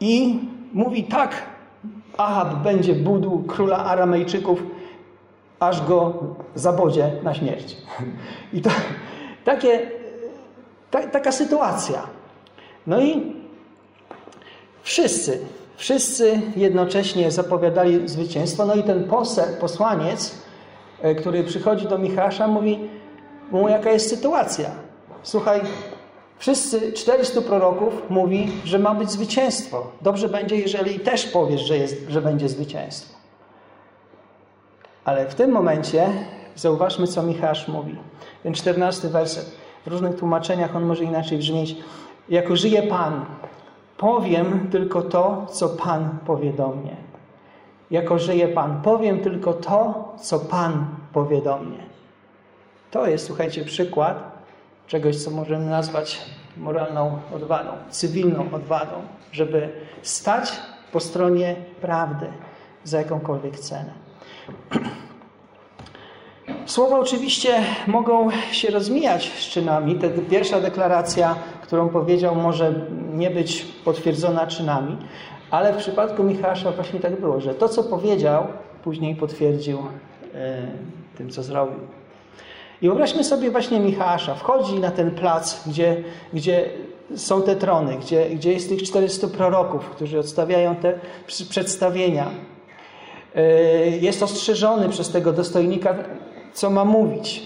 i 0.00 0.40
mówi 0.72 1.04
tak, 1.04 1.42
Ahab 2.18 2.54
będzie 2.62 2.94
budł 2.94 3.42
króla 3.42 3.76
Aramejczyków, 3.76 4.62
aż 5.60 5.86
go 5.86 6.14
zabodzie 6.54 7.12
na 7.22 7.34
śmierć. 7.34 7.76
I 8.52 8.62
to, 8.62 8.70
takie, 9.44 9.90
ta, 10.90 11.06
taka 11.06 11.32
sytuacja. 11.32 12.02
No 12.86 13.00
i 13.00 13.36
wszyscy, 14.82 15.38
wszyscy 15.76 16.40
jednocześnie 16.56 17.30
zapowiadali 17.30 18.08
zwycięstwo. 18.08 18.66
No 18.66 18.74
i 18.74 18.82
ten 18.82 19.08
posłaniec, 19.60 20.34
e, 21.02 21.14
który 21.14 21.44
przychodzi 21.44 21.86
do 21.86 21.98
Michała, 21.98 22.48
mówi 22.48 22.78
mu, 23.50 23.68
jaka 23.68 23.90
jest 23.90 24.10
sytuacja. 24.10 24.70
Słuchaj, 25.22 25.60
Wszyscy 26.38 26.92
400 26.92 27.40
proroków 27.40 28.10
mówi, 28.10 28.52
że 28.64 28.78
ma 28.78 28.94
być 28.94 29.10
zwycięstwo. 29.10 29.86
Dobrze 30.00 30.28
będzie, 30.28 30.56
jeżeli 30.56 31.00
też 31.00 31.26
powiesz, 31.26 31.60
że, 31.60 31.78
jest, 31.78 31.96
że 32.08 32.22
będzie 32.22 32.48
zwycięstwo. 32.48 33.18
Ale 35.04 35.26
w 35.26 35.34
tym 35.34 35.50
momencie 35.50 36.08
zauważmy, 36.56 37.06
co 37.06 37.22
Michał 37.22 37.54
mówi. 37.68 37.96
Ten 38.42 38.54
14 38.54 39.08
werset. 39.08 39.52
W 39.86 39.90
różnych 39.90 40.16
tłumaczeniach 40.16 40.76
on 40.76 40.84
może 40.84 41.04
inaczej 41.04 41.38
brzmieć. 41.38 41.76
Jako 42.28 42.56
żyje 42.56 42.82
Pan, 42.82 43.24
powiem 43.96 44.68
tylko 44.70 45.02
to, 45.02 45.46
co 45.50 45.68
Pan 45.68 46.18
powie 46.26 46.52
do 46.52 46.68
mnie. 46.68 46.96
Jako 47.90 48.18
żyje 48.18 48.48
Pan, 48.48 48.82
powiem 48.82 49.20
tylko 49.20 49.52
to, 49.52 50.08
co 50.20 50.38
Pan 50.38 50.86
powie 51.12 51.42
do 51.42 51.58
mnie. 51.58 51.78
To 52.90 53.06
jest, 53.06 53.26
słuchajcie, 53.26 53.64
przykład 53.64 54.37
czegoś, 54.88 55.16
co 55.16 55.30
możemy 55.30 55.66
nazwać 55.66 56.18
moralną 56.56 57.18
odwagą, 57.34 57.70
cywilną 57.90 58.50
odwagą, 58.52 58.94
żeby 59.32 59.68
stać 60.02 60.52
po 60.92 61.00
stronie 61.00 61.56
prawdy 61.80 62.26
za 62.84 62.98
jakąkolwiek 62.98 63.58
cenę. 63.58 63.92
Słowa 66.66 66.98
oczywiście 66.98 67.62
mogą 67.86 68.30
się 68.52 68.70
rozmijać 68.70 69.32
z 69.38 69.48
czynami. 69.48 69.94
Ta 69.94 70.06
pierwsza 70.30 70.60
deklaracja, 70.60 71.36
którą 71.62 71.88
powiedział, 71.88 72.34
może 72.34 72.74
nie 73.14 73.30
być 73.30 73.62
potwierdzona 73.84 74.46
czynami, 74.46 74.96
ale 75.50 75.72
w 75.72 75.76
przypadku 75.76 76.22
Michała 76.22 76.54
właśnie 76.54 77.00
tak 77.00 77.20
było, 77.20 77.40
że 77.40 77.54
to, 77.54 77.68
co 77.68 77.84
powiedział, 77.84 78.46
później 78.84 79.16
potwierdził 79.16 79.78
e, 80.34 80.66
tym, 81.16 81.30
co 81.30 81.42
zrobił. 81.42 81.97
I 82.82 82.86
wyobraźmy 82.86 83.24
sobie 83.24 83.50
właśnie 83.50 83.80
Michała. 83.80 84.16
Wchodzi 84.18 84.80
na 84.80 84.90
ten 84.90 85.10
plac, 85.10 85.68
gdzie, 85.68 86.04
gdzie 86.32 86.70
są 87.16 87.42
te 87.42 87.56
trony, 87.56 87.96
gdzie, 87.96 88.30
gdzie 88.30 88.52
jest 88.52 88.68
tych 88.68 88.82
400 88.82 89.28
proroków, 89.28 89.90
którzy 89.90 90.18
odstawiają 90.18 90.76
te 90.76 90.98
przedstawienia. 91.50 92.30
E, 93.34 93.42
jest 93.88 94.22
ostrzeżony 94.22 94.88
przez 94.88 95.10
tego 95.10 95.32
dostojnika, 95.32 95.94
co 96.52 96.70
ma 96.70 96.84
mówić. 96.84 97.42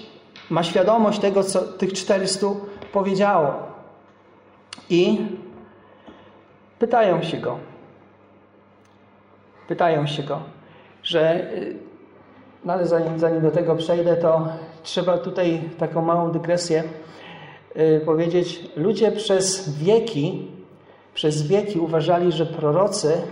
Ma 0.50 0.62
świadomość 0.62 1.18
tego, 1.18 1.44
co 1.44 1.60
tych 1.60 1.92
400 1.92 2.46
powiedziało. 2.92 3.54
I 4.90 5.18
pytają 6.78 7.22
się 7.22 7.36
go. 7.36 7.58
Pytają 9.68 10.06
się 10.06 10.22
go, 10.22 10.40
że 11.02 11.50
no 12.64 12.72
ale 12.72 12.86
zanim, 12.86 13.18
zanim 13.18 13.40
do 13.40 13.50
tego 13.50 13.76
przejdę, 13.76 14.16
to 14.16 14.48
trzeba 14.82 15.18
tutaj 15.18 15.62
taką 15.78 16.02
małą 16.02 16.30
dygresję 16.30 16.84
yy, 17.74 18.00
powiedzieć. 18.04 18.70
Ludzie 18.76 19.12
przez 19.12 19.78
wieki, 19.78 20.48
przez 21.14 21.46
wieki 21.46 21.78
uważali, 21.78 22.32
że 22.32 22.46
prorocy 22.46 23.22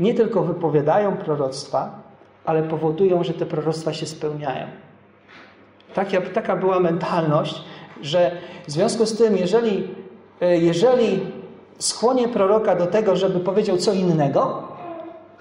nie 0.00 0.14
tylko 0.14 0.42
wypowiadają 0.42 1.16
proroctwa, 1.16 2.02
ale 2.44 2.62
powodują, 2.62 3.24
że 3.24 3.34
te 3.34 3.46
proroctwa 3.46 3.92
się 3.92 4.06
spełniają. 4.06 4.66
Taka, 5.94 6.20
taka 6.20 6.56
była 6.56 6.80
mentalność, 6.80 7.64
że 8.02 8.30
w 8.68 8.70
związku 8.70 9.06
z 9.06 9.18
tym, 9.18 9.36
jeżeli, 9.36 9.88
y, 10.42 10.56
jeżeli 10.56 11.20
skłonię 11.78 12.28
proroka 12.28 12.76
do 12.76 12.86
tego, 12.86 13.16
żeby 13.16 13.40
powiedział 13.40 13.76
co 13.76 13.92
innego, 13.92 14.68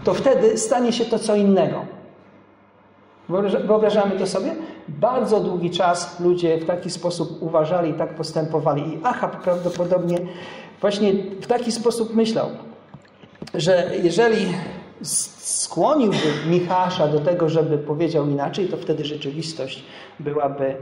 to 0.03 0.13
wtedy 0.13 0.57
stanie 0.57 0.93
się 0.93 1.05
to 1.05 1.19
co 1.19 1.35
innego. 1.35 1.85
Wyobrażamy 3.67 4.19
to 4.19 4.27
sobie? 4.27 4.55
Bardzo 4.87 5.39
długi 5.39 5.69
czas 5.69 6.19
ludzie 6.19 6.57
w 6.57 6.65
taki 6.65 6.89
sposób 6.89 7.37
uważali 7.41 7.91
i 7.91 7.93
tak 7.93 8.15
postępowali. 8.15 8.93
I 8.93 8.99
Achab 9.03 9.43
prawdopodobnie 9.43 10.19
właśnie 10.81 11.13
w 11.41 11.47
taki 11.47 11.71
sposób 11.71 12.15
myślał, 12.15 12.49
że 13.53 13.91
jeżeli 14.03 14.45
skłoniłby 15.01 16.17
Michała 16.47 17.07
do 17.11 17.19
tego, 17.19 17.49
żeby 17.49 17.77
powiedział 17.77 18.27
inaczej, 18.27 18.67
to 18.67 18.77
wtedy 18.77 19.05
rzeczywistość 19.05 19.83
byłaby 20.19 20.75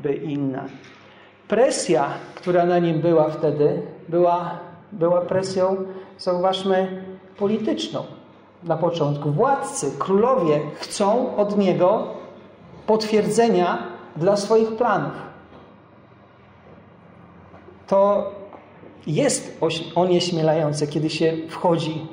by 0.00 0.14
inna. 0.14 0.64
Presja, 1.48 2.08
która 2.34 2.66
na 2.66 2.78
nim 2.78 3.00
była 3.00 3.30
wtedy, 3.30 3.82
była, 4.08 4.58
była 4.92 5.20
presją, 5.20 5.76
zauważmy, 6.18 7.04
polityczną 7.38 8.04
na 8.64 8.76
początku. 8.76 9.30
Władcy, 9.30 9.90
królowie 9.98 10.60
chcą 10.74 11.36
od 11.36 11.58
niego 11.58 12.06
potwierdzenia 12.86 13.78
dla 14.16 14.36
swoich 14.36 14.76
planów. 14.76 15.12
To 17.86 18.30
jest 19.06 19.58
onieśmielające, 19.94 20.86
kiedy 20.86 21.10
się 21.10 21.36
wchodzi 21.48 22.06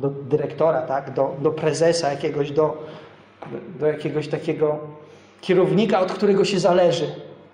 do 0.00 0.10
dyrektora, 0.10 0.82
tak? 0.82 1.14
do, 1.14 1.34
do 1.38 1.50
prezesa 1.50 2.10
jakiegoś, 2.10 2.50
do, 2.50 2.76
do 3.80 3.86
jakiegoś 3.86 4.28
takiego 4.28 4.78
kierownika, 5.40 6.00
od 6.00 6.12
którego 6.12 6.44
się 6.44 6.58
zależy. 6.58 7.06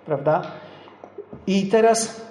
Prawda? 0.05 0.41
I 1.47 1.67
teraz 1.67 2.21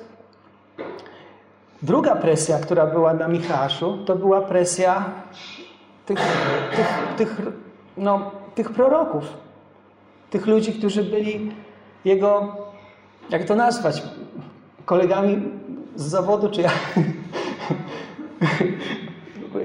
druga 1.83 2.17
presja, 2.17 2.59
która 2.59 2.87
była 2.87 3.15
na 3.15 3.29
Michałaszu, 3.29 3.99
to 4.07 4.17
była 4.17 4.41
presja 4.41 5.05
tych, 6.07 6.19
tych, 6.77 6.89
tych, 7.17 7.43
no, 7.97 8.31
tych 8.55 8.71
proroków, 8.71 9.25
tych 10.31 10.47
ludzi, 10.47 10.73
którzy 10.73 11.05
byli 11.05 11.53
jego, 12.05 12.57
jak 13.31 13.45
to 13.45 13.55
nazwać, 13.55 14.03
kolegami 14.85 15.43
z 15.97 16.03
zawodu, 16.03 16.49
czy 16.51 16.63
ja, 16.63 16.71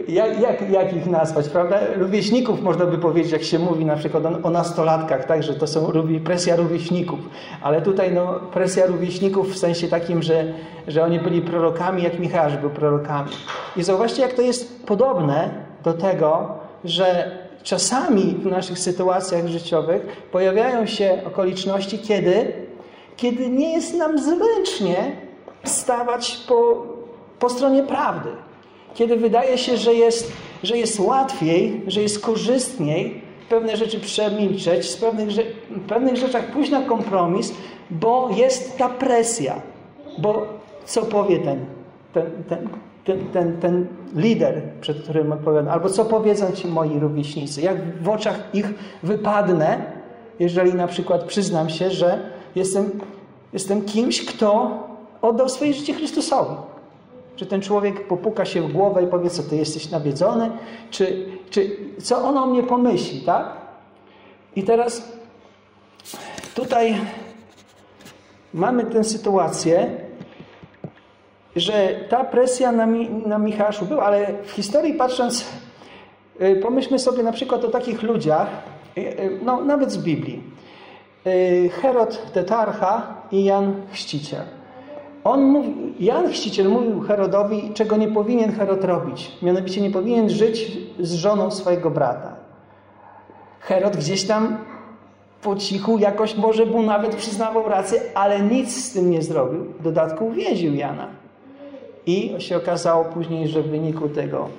jak, 0.08 0.40
jak, 0.40 0.70
jak 0.70 0.94
ich 0.94 1.06
nazwać, 1.06 1.50
prawda? 1.50 1.80
Rówieśników 1.96 2.62
można 2.62 2.86
by 2.86 2.98
powiedzieć, 2.98 3.32
jak 3.32 3.44
się 3.44 3.60
mówi 3.60 3.86
na 3.86 3.96
przykład 3.96 4.24
o, 4.44 4.50
nastolatkach, 4.50 5.26
tak, 5.26 5.44
że 5.44 5.54
to 5.54 5.68
są 5.68 5.92
presja 6.24 6.56
rówieśników. 6.56 7.20
Ale 7.62 7.82
tutaj 7.82 8.14
no, 8.14 8.40
presja 8.54 8.86
rówieśników 8.86 9.54
w 9.54 9.58
sensie 9.58 9.88
takim, 9.88 10.24
że, 10.24 10.54
że 10.88 11.04
oni 11.04 11.20
byli 11.20 11.42
prorokami, 11.42 12.04
jak 12.04 12.20
Michał 12.20 12.52
był 12.62 12.70
prorokami. 12.70 13.32
I 13.78 13.84
zauważcie, 13.84 14.22
jak 14.22 14.34
to 14.34 14.42
jest 14.42 14.86
podobne 14.86 15.50
do 15.84 15.94
tego, 15.94 16.48
że 16.84 17.32
czasami 17.66 18.24
w 18.24 18.46
naszych 18.46 18.80
sytuacjach 18.80 19.48
życiowych 19.48 20.02
pojawiają 20.32 20.86
się 20.86 21.22
okoliczności, 21.28 22.00
kiedy, 22.00 22.54
kiedy 23.18 23.50
nie 23.50 23.74
jest 23.74 23.94
nam 23.94 24.20
zręcznie 24.20 25.16
stawać 25.64 26.38
po, 26.48 26.86
po 27.40 27.50
stronie 27.50 27.84
prawdy. 27.84 28.30
Kiedy 28.94 29.18
wydaje 29.18 29.58
się, 29.58 29.78
że 29.78 29.94
jest, 29.94 30.32
że 30.64 30.78
jest 30.78 31.00
łatwiej, 31.00 31.82
że 31.88 32.02
jest 32.02 32.20
korzystniej 32.20 33.22
pewne 33.50 33.78
rzeczy 33.78 34.00
przemilczeć, 34.00 34.90
z 34.90 34.98
pewnych, 34.98 35.30
pewnych 35.88 36.16
rzeczach 36.16 36.52
pójść 36.52 36.72
na 36.72 36.82
kompromis, 36.82 37.54
bo 37.90 38.30
jest 38.36 38.78
ta 38.78 38.90
presja. 38.90 39.62
Bo 40.18 40.48
co 40.86 41.02
powie 41.02 41.40
ten, 41.40 41.66
ten, 42.14 42.44
ten, 42.50 42.70
ten, 43.06 43.26
ten, 43.34 43.58
ten 43.58 43.88
lider, 44.16 44.62
przed 44.82 45.04
którym 45.04 45.32
odpowiadam, 45.32 45.74
albo 45.74 45.90
co 45.90 46.06
powiedzą 46.06 46.52
ci 46.52 46.68
moi 46.68 47.00
rówieśnicy, 47.00 47.62
jak 47.62 48.02
w 48.04 48.10
oczach 48.10 48.40
ich 48.54 48.74
wypadnę, 49.04 49.78
jeżeli 50.40 50.74
na 50.74 50.88
przykład 50.88 51.24
przyznam 51.24 51.70
się, 51.70 51.90
że 51.90 52.30
jestem, 52.56 53.00
jestem 53.54 53.82
kimś, 53.82 54.26
kto 54.26 54.72
oddał 55.22 55.50
swoje 55.50 55.74
życie 55.74 55.94
Chrystusowi. 55.94 56.56
Czy 57.36 57.46
ten 57.46 57.62
człowiek 57.62 58.08
popuka 58.08 58.46
się 58.46 58.62
w 58.62 58.74
głowę 58.74 59.04
i 59.04 59.08
powie, 59.08 59.30
co 59.30 59.44
ty 59.44 59.56
jesteś 59.56 59.90
nawiedzony? 59.90 60.52
Czy, 60.92 61.26
czy 61.50 61.78
co 62.02 62.24
on 62.24 62.38
o 62.38 62.46
mnie 62.46 62.64
pomyśli, 62.64 63.22
tak? 63.22 63.58
I 64.56 64.64
teraz 64.64 65.12
tutaj 66.56 66.98
mamy 68.54 68.84
tę 68.84 69.04
sytuację, 69.04 70.05
że 71.56 71.90
ta 72.10 72.24
presja 72.24 72.72
na, 72.72 72.88
na 73.26 73.38
Michaszu 73.38 73.86
była, 73.86 74.04
ale 74.04 74.28
w 74.44 74.52
historii 74.52 74.94
patrząc, 74.94 75.46
y, 76.42 76.56
pomyślmy 76.56 77.00
sobie 77.00 77.24
na 77.24 77.32
przykład 77.32 77.66
o 77.66 77.68
takich 77.68 78.04
ludziach, 78.04 78.48
y, 78.98 79.02
y, 79.02 79.40
no, 79.44 79.66
nawet 79.66 79.92
z 79.92 79.98
Biblii. 79.98 80.56
Herod 81.82 82.32
Tetarcha 82.32 83.16
i 83.32 83.44
Jan 83.44 83.74
Chrzciciel. 83.92 84.42
On 85.24 85.44
mówi, 85.44 85.94
Jan 86.00 86.30
Chrzciciel 86.30 86.70
mówił 86.70 87.02
Herodowi, 87.02 87.72
czego 87.74 87.98
nie 87.98 88.08
powinien 88.08 88.52
Herod 88.52 88.84
robić. 88.84 89.32
Mianowicie 89.42 89.82
nie 89.82 89.92
powinien 89.92 90.30
żyć 90.30 90.78
z 91.00 91.14
żoną 91.14 91.52
swojego 91.52 91.90
brata. 91.90 92.36
Herod 93.60 93.98
gdzieś 93.98 94.28
tam 94.28 94.58
po 95.42 95.56
cichu 95.56 95.98
jakoś 95.98 96.38
może 96.38 96.66
mu 96.66 96.84
nawet 96.84 97.16
przyznawał 97.16 97.70
rację, 97.70 98.02
ale 98.16 98.42
nic 98.42 98.86
z 98.86 98.94
tym 98.94 99.12
nie 99.12 99.22
zrobił. 99.22 99.66
W 99.80 99.84
dodatku 99.84 100.28
uwięził 100.28 100.76
Jana. 100.76 101.08
I 102.06 102.36
się 102.40 102.58
okazało 102.58 103.06
później, 103.06 103.48
że 103.48 103.62
w 103.62 103.70
wyniku 103.70 104.10
tego 104.10 104.50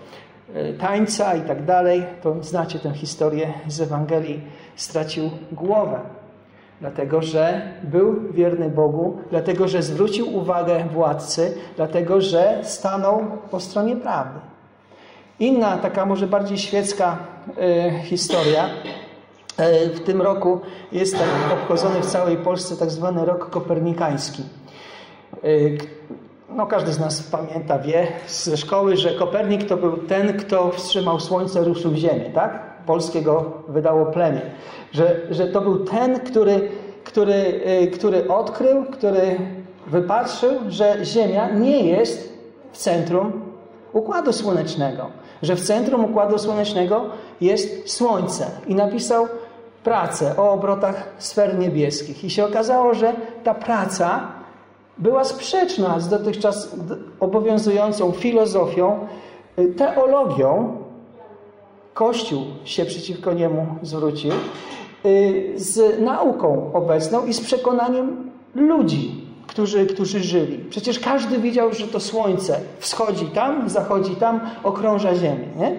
e, 0.54 0.72
tańca 0.72 1.34
i 1.34 1.40
tak 1.40 1.64
dalej, 1.64 2.02
to 2.22 2.36
znacie 2.42 2.78
tę 2.78 2.94
historię 2.94 3.52
z 3.68 3.80
Ewangelii, 3.80 4.40
stracił 4.76 5.30
głowę. 5.52 6.00
Dlatego, 6.80 7.22
że 7.22 7.72
był 7.84 8.32
wierny 8.32 8.70
Bogu, 8.70 9.18
dlatego, 9.30 9.68
że 9.68 9.82
zwrócił 9.82 10.36
uwagę 10.36 10.84
władcy, 10.92 11.58
dlatego, 11.76 12.20
że 12.20 12.60
stanął 12.62 13.24
po 13.50 13.60
stronie 13.60 13.96
prawdy. 13.96 14.40
Inna, 15.40 15.76
taka 15.76 16.06
może 16.06 16.26
bardziej 16.26 16.58
świecka 16.58 17.18
e, 17.58 17.90
historia. 18.02 18.68
E, 19.56 19.88
w 19.88 20.00
tym 20.00 20.22
roku 20.22 20.60
jest 20.92 21.18
tak 21.18 21.28
obchodzony 21.52 22.00
w 22.00 22.06
całej 22.06 22.36
Polsce 22.36 22.76
tak 22.76 22.90
zwany 22.90 23.24
rok 23.24 23.50
kopernikański 23.50 24.42
no 26.56 26.66
każdy 26.66 26.92
z 26.92 27.00
nas 27.00 27.22
pamięta, 27.22 27.78
wie 27.78 28.06
ze 28.28 28.56
szkoły, 28.56 28.96
że 28.96 29.14
Kopernik 29.14 29.68
to 29.68 29.76
był 29.76 29.96
ten, 29.96 30.38
kto 30.38 30.70
wstrzymał 30.70 31.20
Słońce, 31.20 31.64
ruszył 31.64 31.94
Ziemię, 31.94 32.30
tak? 32.34 32.76
Polskiego 32.86 33.52
wydało 33.68 34.06
plemię. 34.06 34.40
Że, 34.92 35.20
że 35.30 35.46
to 35.46 35.60
był 35.60 35.84
ten, 35.84 36.20
który, 36.20 36.68
który, 37.04 37.62
y, 37.82 37.90
który 37.90 38.28
odkrył, 38.28 38.84
który 38.84 39.38
wypatrzył, 39.86 40.52
że 40.68 41.04
Ziemia 41.04 41.50
nie 41.50 41.86
jest 41.86 42.38
w 42.72 42.76
centrum 42.76 43.32
Układu 43.92 44.32
Słonecznego. 44.32 45.10
Że 45.42 45.56
w 45.56 45.60
centrum 45.60 46.04
Układu 46.04 46.38
Słonecznego 46.38 47.04
jest 47.40 47.90
Słońce. 47.90 48.46
I 48.66 48.74
napisał 48.74 49.28
pracę 49.84 50.36
o 50.36 50.52
obrotach 50.52 51.08
sfer 51.18 51.58
niebieskich. 51.58 52.24
I 52.24 52.30
się 52.30 52.44
okazało, 52.44 52.94
że 52.94 53.12
ta 53.44 53.54
praca 53.54 54.28
była 54.98 55.24
sprzeczna 55.24 56.00
z 56.00 56.08
dotychczas 56.08 56.76
obowiązującą 57.20 58.12
filozofią, 58.12 59.06
y, 59.58 59.74
teologią. 59.74 60.76
Kościół 61.94 62.42
się 62.64 62.84
przeciwko 62.84 63.32
niemu 63.32 63.66
zwrócił, 63.82 64.32
y, 65.06 65.52
z 65.56 66.00
nauką 66.00 66.70
obecną 66.72 67.26
i 67.26 67.34
z 67.34 67.40
przekonaniem 67.40 68.30
ludzi, 68.54 69.26
którzy, 69.46 69.86
którzy 69.86 70.20
żyli. 70.20 70.58
Przecież 70.70 70.98
każdy 70.98 71.38
widział, 71.38 71.72
że 71.72 71.88
to 71.88 72.00
słońce 72.00 72.60
wschodzi 72.78 73.26
tam, 73.26 73.68
zachodzi 73.68 74.16
tam, 74.16 74.40
okrąża 74.62 75.14
Ziemię. 75.14 75.48
Nie? 75.56 75.78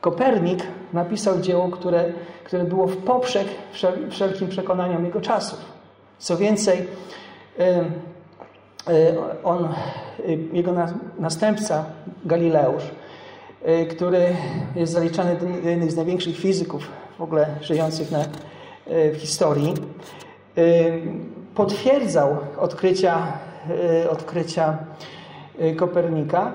Kopernik 0.00 0.62
napisał 0.92 1.40
dzieło, 1.40 1.68
które, 1.68 2.12
które 2.44 2.64
było 2.64 2.86
w 2.86 2.96
poprzek 2.96 3.46
wszelkim 4.10 4.48
przekonaniom 4.48 5.04
jego 5.04 5.20
czasów. 5.20 5.58
Co 6.18 6.36
więcej, 6.36 6.86
E, 7.60 7.84
on, 9.44 9.64
e, 9.64 10.32
jego 10.52 10.74
następca 11.18 11.84
Galileusz, 12.24 12.82
e, 13.62 13.86
który 13.86 14.36
jest 14.76 14.92
zaliczany 14.92 15.36
do 15.36 15.68
jednych 15.68 15.92
z 15.92 15.96
największych 15.96 16.36
fizyków 16.36 16.88
w 17.18 17.22
ogóle 17.22 17.46
żyjących 17.60 18.10
na, 18.10 18.24
w 18.86 19.16
historii, 19.16 19.74
potwierdzał 21.54 22.36
odkrycia, 22.58 23.32
odkrycia 24.10 24.78
Kopernika 25.76 26.52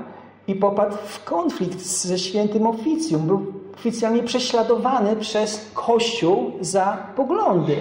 i 0.47 0.55
popadł 0.55 0.95
w 1.05 1.23
konflikt 1.23 1.79
ze 1.79 2.19
świętym 2.19 2.67
oficjum. 2.67 3.27
Był 3.27 3.53
oficjalnie 3.75 4.23
prześladowany 4.23 5.15
przez 5.15 5.71
Kościół 5.73 6.51
za 6.61 6.97
poglądy. 7.15 7.77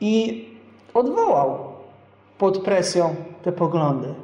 I 0.00 0.48
odwołał 0.94 1.69
pod 2.40 2.58
presją 2.58 3.14
te 3.42 3.52
poglądy, 3.52 4.14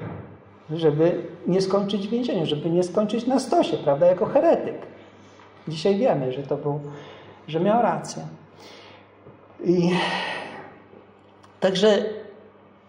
żeby 0.70 1.22
nie 1.46 1.60
skończyć 1.60 2.08
w 2.08 2.10
więzieniu, 2.10 2.46
żeby 2.46 2.70
nie 2.70 2.82
skończyć 2.82 3.26
na 3.26 3.38
stosie, 3.38 3.76
prawda, 3.76 4.06
jako 4.06 4.26
heretyk. 4.26 4.76
Dzisiaj 5.68 5.96
wiemy, 5.96 6.32
że 6.32 6.42
to 6.42 6.56
był, 6.56 6.80
że 7.48 7.60
miał 7.60 7.82
rację. 7.82 8.22
I 9.64 9.90
także 11.60 12.04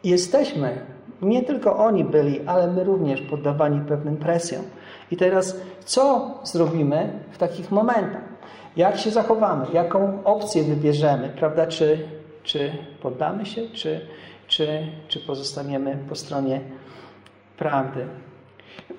jesteśmy, 0.04 0.86
nie 1.22 1.44
tylko 1.44 1.78
oni 1.78 2.04
byli, 2.04 2.40
ale 2.46 2.68
my 2.68 2.84
również 2.84 3.22
poddawani 3.22 3.82
pewnym 3.82 4.18
presjom. 4.18 4.64
I 5.12 5.18
teraz 5.18 5.58
co 5.86 6.32
zrobimy 6.44 7.20
w 7.32 7.38
takich 7.38 7.72
momentach? 7.72 8.24
Jak 8.78 8.98
się 8.98 9.12
zachowamy? 9.12 9.66
Jaką 9.74 10.24
opcję 10.24 10.64
wybierzemy? 10.64 11.30
Prawda? 11.30 11.68
Czy, 11.68 12.08
czy 12.44 12.72
poddamy 13.02 13.46
się, 13.46 13.70
czy, 13.70 14.02
czy, 14.48 14.88
czy 15.08 15.20
pozostaniemy 15.20 15.98
po 16.10 16.16
stronie 16.16 16.62
prawdy. 17.58 18.08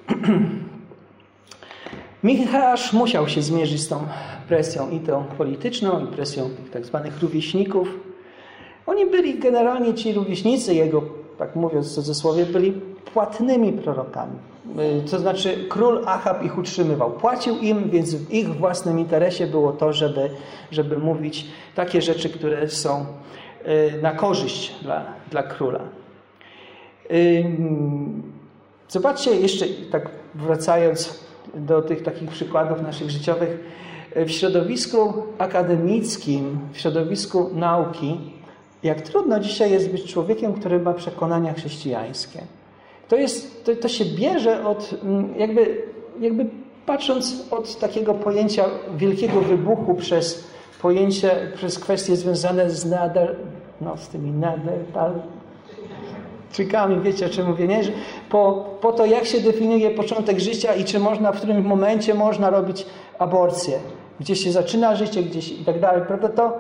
Michał 2.23 2.77
musiał 2.93 3.29
się 3.29 3.43
zmierzyć 3.43 3.81
z 3.81 3.89
tą 3.89 4.07
presją 4.49 4.91
i 4.91 5.01
tą 5.01 5.25
polityczną, 5.25 6.05
i 6.05 6.07
presją 6.07 6.51
tych 6.51 6.71
tak 6.71 6.87
zwanych 6.87 7.23
rówieśników. 7.23 7.89
Oni 8.87 9.07
byli 9.07 9.39
generalnie, 9.39 9.95
ci 9.95 10.13
rówieśnicy 10.13 10.75
jego, 10.75 11.03
tak 11.39 11.57
mówiąc 11.57 11.89
w 11.89 11.95
cudzysłowie, 11.95 12.47
byli 12.47 12.73
płatnymi 13.13 13.73
prorokami. 13.73 14.33
To 15.11 15.19
znaczy 15.19 15.65
król 15.69 16.03
Achab 16.07 16.45
ich 16.45 16.59
utrzymywał. 16.59 17.11
Płacił 17.11 17.59
im, 17.59 17.91
więc 17.91 18.15
w 18.15 18.31
ich 18.31 18.57
własnym 18.57 18.99
interesie 18.99 19.47
było 19.47 19.73
to, 19.73 19.93
żeby, 19.93 20.31
żeby 20.71 20.99
mówić 20.99 21.47
takie 21.75 22.03
rzeczy, 22.03 22.29
które 22.29 22.69
są 22.69 23.07
Y, 23.07 23.48
na 24.03 24.13
korzyść 24.13 24.75
dla, 24.83 25.07
dla 25.31 25.43
króla. 25.43 25.81
Y, 27.11 27.45
zobaczcie 28.89 29.31
jeszcze, 29.31 29.67
tak 29.91 30.11
wracając 30.35 31.25
do 31.55 31.83
tych 31.83 32.03
takich 32.03 32.31
przykładów 32.31 32.83
naszych 32.83 33.11
życiowych, 33.11 33.59
y, 34.17 34.25
w 34.25 34.31
środowisku 34.31 35.23
akademickim, 35.39 36.59
w 36.73 36.79
środowisku 36.79 37.51
nauki, 37.55 38.21
jak 38.83 39.01
trudno 39.01 39.41
dzisiaj 39.41 39.71
jest 39.71 39.91
być 39.91 40.13
człowiekiem, 40.13 40.53
który 40.53 40.79
ma 40.79 40.95
przekonania 40.95 41.53
chrześcijańskie. 41.53 42.43
To, 43.09 43.17
jest, 43.17 43.65
to, 43.65 43.77
to 43.77 43.89
się 43.89 44.05
bierze 44.05 44.67
od 44.67 44.95
mm, 45.03 45.35
jakby 45.39 45.83
jakby 46.21 46.47
patrząc 46.87 47.47
od 47.51 47.79
takiego 47.79 48.15
pojęcia 48.15 48.65
wielkiego 48.97 49.41
wybuchu 49.41 49.95
przez 49.95 50.45
pojęcie, 50.83 51.31
przez 51.55 51.79
kwestie 51.79 52.17
związane 52.17 52.71
z 52.71 52.87
nader, 52.87 53.37
no 53.81 53.97
z 53.97 54.09
tymi 54.09 54.31
nadertalczykami, 54.31 57.01
wiecie 57.01 57.27
o 57.27 57.29
czym 57.29 57.47
mówię, 57.47 57.69
nie? 57.69 57.81
Po, 58.31 58.65
po 58.81 58.93
to, 58.93 59.07
jak 59.07 59.25
się 59.25 59.41
definiuje 59.41 59.91
początek 59.91 60.41
życia 60.41 60.75
i 60.75 60.85
czy 60.85 60.99
można, 60.99 61.33
w 61.33 61.37
którym 61.37 61.65
momencie 61.65 62.15
można 62.15 62.51
robić 62.51 62.87
aborcję, 63.19 63.79
gdzie 64.21 64.37
się 64.37 64.53
zaczyna 64.53 64.97
życie, 64.97 65.23
gdzieś 65.23 65.53
i 65.53 65.65
tak 65.65 65.81
dalej, 65.81 66.03
prawda, 66.09 66.29
to 66.29 66.59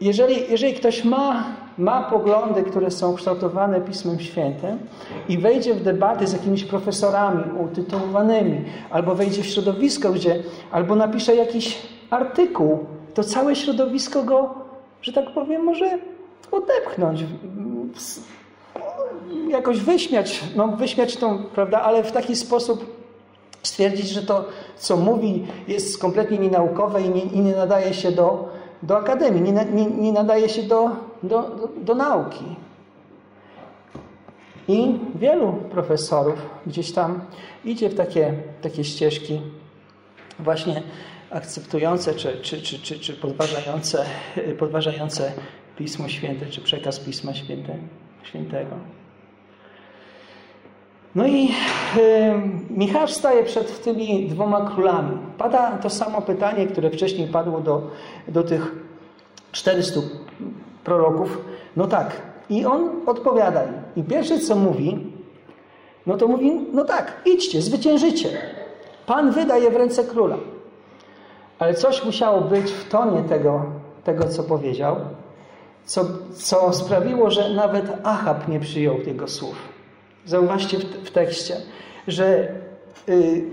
jeżeli, 0.00 0.50
jeżeli 0.50 0.74
ktoś 0.74 1.04
ma, 1.04 1.44
ma 1.78 2.02
poglądy, 2.02 2.62
które 2.62 2.90
są 2.90 3.14
kształtowane 3.14 3.80
Pismem 3.80 4.20
Świętym 4.20 4.78
i 5.28 5.38
wejdzie 5.38 5.74
w 5.74 5.82
debaty 5.82 6.26
z 6.26 6.32
jakimiś 6.32 6.64
profesorami 6.64 7.44
utytułowanymi, 7.64 8.64
albo 8.90 9.14
wejdzie 9.14 9.42
w 9.42 9.46
środowisko, 9.46 10.12
gdzie, 10.12 10.42
albo 10.70 10.94
napisze 10.94 11.36
jakiś 11.36 11.78
artykuł, 12.10 12.78
to 13.14 13.24
całe 13.24 13.56
środowisko 13.56 14.22
go, 14.22 14.54
że 15.02 15.12
tak 15.12 15.34
powiem, 15.34 15.64
może 15.64 15.98
odepchnąć, 16.50 17.24
jakoś 19.48 19.80
wyśmiać, 19.80 20.44
no 20.56 20.68
wyśmiać 20.68 21.16
tą, 21.16 21.44
prawda, 21.54 21.82
ale 21.82 22.04
w 22.04 22.12
taki 22.12 22.36
sposób 22.36 23.00
stwierdzić, 23.62 24.08
że 24.08 24.22
to, 24.22 24.44
co 24.76 24.96
mówi, 24.96 25.46
jest 25.68 25.98
kompletnie 25.98 26.38
nienaukowe 26.38 27.02
i 27.02 27.08
nie, 27.10 27.22
i 27.22 27.40
nie 27.40 27.56
nadaje 27.56 27.94
się 27.94 28.12
do, 28.12 28.48
do 28.82 28.96
akademii, 28.96 29.42
nie, 29.42 29.64
nie, 29.64 29.86
nie 29.86 30.12
nadaje 30.12 30.48
się 30.48 30.62
do, 30.62 30.90
do, 31.22 31.42
do, 31.42 31.68
do 31.76 31.94
nauki. 31.94 32.44
I 34.68 34.98
wielu 35.14 35.52
profesorów 35.52 36.34
gdzieś 36.66 36.92
tam 36.92 37.20
idzie 37.64 37.88
w 37.88 37.94
takie, 37.94 38.34
takie 38.62 38.84
ścieżki 38.84 39.40
właśnie 40.38 40.82
akceptujące 41.30 42.14
czy, 42.14 42.40
czy, 42.42 42.62
czy, 42.62 42.78
czy, 42.78 42.98
czy 42.98 43.12
podważające, 43.12 44.04
podważające 44.58 45.32
Pismo 45.76 46.08
Święte, 46.08 46.46
czy 46.46 46.60
przekaz 46.60 47.00
Pisma 47.00 47.34
Święte, 47.34 47.76
Świętego. 48.22 48.76
No 51.14 51.26
i 51.26 51.48
y, 51.96 52.70
Michał 52.70 53.08
staje 53.08 53.44
przed 53.44 53.82
tymi 53.84 54.28
dwoma 54.28 54.70
królami. 54.70 55.18
Pada 55.38 55.78
to 55.78 55.90
samo 55.90 56.22
pytanie, 56.22 56.66
które 56.66 56.90
wcześniej 56.90 57.28
padło 57.28 57.60
do, 57.60 57.90
do 58.28 58.42
tych 58.42 58.74
400 59.52 60.00
proroków. 60.84 61.38
No 61.76 61.86
tak. 61.86 62.22
I 62.50 62.64
on 62.64 62.90
odpowiada 63.06 63.64
im. 63.64 63.72
I 63.96 64.02
pierwsze 64.02 64.38
co 64.38 64.56
mówi, 64.56 65.12
no 66.06 66.16
to 66.16 66.28
mówi, 66.28 66.52
no 66.72 66.84
tak, 66.84 67.22
idźcie, 67.26 67.62
zwyciężycie. 67.62 68.28
Pan 69.06 69.30
wydaje 69.30 69.70
w 69.70 69.76
ręce 69.76 70.04
króla. 70.04 70.36
Ale 71.60 71.74
coś 71.74 72.04
musiało 72.04 72.40
być 72.40 72.70
w 72.70 72.88
tonie 72.88 73.22
tego, 73.22 73.64
tego 74.04 74.28
co 74.28 74.42
powiedział, 74.42 74.96
co, 75.84 76.04
co 76.34 76.72
sprawiło, 76.72 77.30
że 77.30 77.54
nawet 77.54 77.84
Achab 78.02 78.48
nie 78.48 78.60
przyjął 78.60 78.96
jego 79.06 79.28
słów. 79.28 79.56
Zauważcie 80.26 80.78
w, 80.78 80.84
w 80.84 81.10
tekście, 81.10 81.56
że 82.08 82.48
y, 83.08 83.44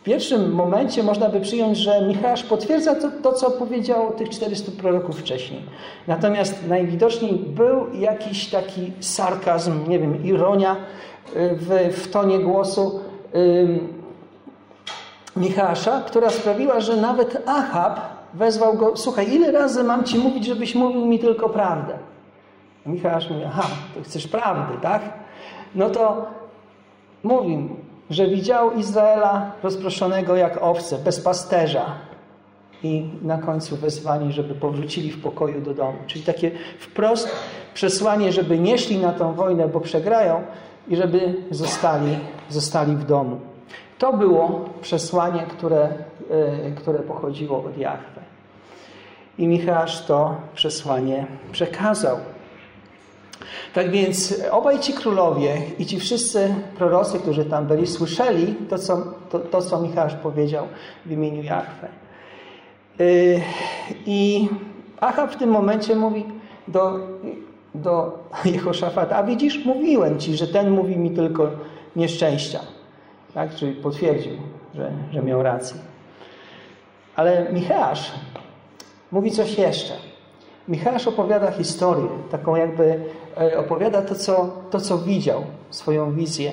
w 0.00 0.02
pierwszym 0.02 0.52
momencie 0.52 1.02
można 1.02 1.28
by 1.28 1.40
przyjąć, 1.40 1.78
że 1.78 2.06
Michał 2.08 2.36
potwierdza 2.48 2.94
to, 2.94 3.10
to, 3.22 3.32
co 3.32 3.50
powiedział 3.50 4.12
tych 4.12 4.28
400 4.28 4.72
proroków 4.72 5.20
wcześniej. 5.20 5.62
Natomiast 6.06 6.66
najwidoczniej 6.68 7.32
był 7.34 7.92
jakiś 7.92 8.50
taki 8.50 8.92
sarkazm, 9.00 9.88
nie 9.88 9.98
wiem, 9.98 10.24
ironia 10.24 10.76
y, 11.36 11.56
w, 11.56 11.94
w 11.96 12.10
tonie 12.10 12.38
głosu 12.38 13.00
Michała, 15.36 15.74
która 16.06 16.30
sprawiła, 16.30 16.80
że 16.80 16.96
nawet 16.96 17.48
Achab 17.48 18.00
wezwał 18.34 18.74
go, 18.74 18.96
słuchaj, 18.96 19.34
ile 19.34 19.52
razy 19.52 19.84
mam 19.84 20.04
ci 20.04 20.18
mówić, 20.18 20.46
żebyś 20.46 20.74
mówił 20.74 21.06
mi 21.06 21.18
tylko 21.18 21.48
prawdę? 21.48 21.98
Michał 22.86 23.20
mówi, 23.30 23.44
aha, 23.46 23.66
to 23.94 24.04
chcesz 24.04 24.26
prawdy, 24.26 24.74
tak? 24.82 25.02
no 25.74 25.90
to 25.90 26.26
mówi 27.22 27.68
że 28.10 28.26
widział 28.26 28.72
Izraela 28.72 29.52
rozproszonego 29.62 30.36
jak 30.36 30.62
owce, 30.62 30.98
bez 30.98 31.20
pasterza. 31.20 31.84
I 32.82 33.08
na 33.22 33.38
końcu 33.38 33.76
wezwanie, 33.76 34.32
żeby 34.32 34.54
powrócili 34.54 35.10
w 35.10 35.22
pokoju 35.22 35.60
do 35.60 35.74
domu. 35.74 35.98
Czyli 36.06 36.24
takie 36.24 36.50
wprost 36.78 37.28
przesłanie, 37.74 38.32
żeby 38.32 38.58
nie 38.58 38.78
szli 38.78 38.98
na 38.98 39.12
tą 39.12 39.34
wojnę, 39.34 39.68
bo 39.68 39.80
przegrają 39.80 40.42
i 40.88 40.96
żeby 40.96 41.34
zostali, 41.50 42.18
zostali 42.48 42.96
w 42.96 43.04
domu. 43.04 43.40
To 43.98 44.12
było 44.12 44.68
przesłanie, 44.80 45.46
które, 45.48 45.88
e, 46.30 46.70
które 46.70 46.98
pochodziło 46.98 47.64
od 47.64 47.78
Jahwe. 47.78 48.22
I 49.38 49.46
Michał 49.46 49.86
to 50.06 50.34
przesłanie 50.54 51.26
przekazał. 51.52 52.16
Tak 53.74 53.90
więc 53.90 54.34
obaj 54.50 54.80
ci 54.80 54.92
królowie 54.92 55.62
i 55.78 55.86
ci 55.86 56.00
wszyscy 56.00 56.54
prorocy, 56.78 57.18
którzy 57.18 57.44
tam 57.44 57.66
byli, 57.66 57.86
słyszeli 57.86 58.54
to, 58.70 58.78
co, 58.78 59.02
to, 59.30 59.38
to, 59.38 59.62
co 59.62 59.80
Michał 59.80 60.08
powiedział 60.22 60.66
w 61.06 61.12
imieniu 61.12 61.42
Jachwę. 61.42 61.88
Yy, 62.98 63.40
I 64.06 64.48
Achab 65.00 65.32
w 65.32 65.36
tym 65.36 65.50
momencie 65.50 65.96
mówi 65.96 66.24
do, 66.68 66.98
do 67.74 68.18
Jehoszafata, 68.44 69.16
a 69.16 69.22
widzisz, 69.22 69.64
mówiłem 69.64 70.18
ci, 70.18 70.36
że 70.36 70.46
ten 70.46 70.70
mówi 70.70 70.96
mi 70.96 71.10
tylko 71.10 71.50
nieszczęścia. 71.96 72.60
Tak? 73.34 73.54
Czyli 73.54 73.72
potwierdził, 73.72 74.32
że, 74.74 74.92
że 75.12 75.22
miał 75.22 75.42
rację. 75.42 75.76
Ale 77.16 77.52
Michał 77.52 77.94
mówi 79.12 79.30
coś 79.30 79.58
jeszcze. 79.58 79.94
Michał 80.68 80.94
opowiada 81.06 81.50
historię, 81.50 82.08
taką 82.30 82.56
jakby 82.56 83.00
e, 83.40 83.58
opowiada 83.58 84.02
to 84.02 84.14
co, 84.14 84.50
to, 84.70 84.80
co 84.80 84.98
widział, 84.98 85.44
swoją 85.70 86.14
wizję 86.14 86.52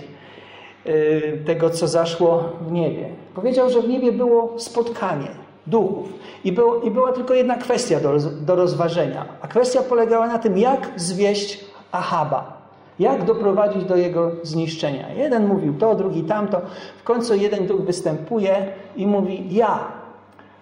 e, 0.86 0.92
tego, 1.38 1.70
co 1.70 1.88
zaszło 1.88 2.44
w 2.62 2.72
niebie. 2.72 3.10
Powiedział, 3.36 3.70
że 3.70 3.82
w 3.82 3.88
niebie 3.88 4.12
było 4.12 4.60
spotkanie 4.60 5.28
duchów 5.68 6.10
i, 6.44 6.52
było, 6.52 6.82
i 6.82 6.92
była 6.92 7.14
tylko 7.14 7.34
jedna 7.34 7.58
kwestia 7.58 8.00
do, 8.00 8.18
do 8.20 8.56
rozważenia. 8.56 9.26
A 9.42 9.48
kwestia 9.48 9.82
polegała 9.82 10.28
na 10.28 10.40
tym, 10.40 10.58
jak 10.58 10.92
zwieść 10.96 11.66
Ahaba. 11.92 12.61
Jak 13.02 13.26
doprowadzić 13.26 13.84
do 13.84 13.96
jego 13.96 14.32
zniszczenia. 14.44 15.14
Jeden 15.14 15.48
mówił 15.48 15.74
to, 15.74 15.96
drugi 15.96 16.24
tamto. 16.24 16.62
W 16.98 17.04
końcu 17.04 17.36
jeden 17.36 17.68
duch 17.68 17.82
występuje 17.82 18.68
i 18.96 19.08
mówi: 19.08 19.48
Ja, 19.50 19.92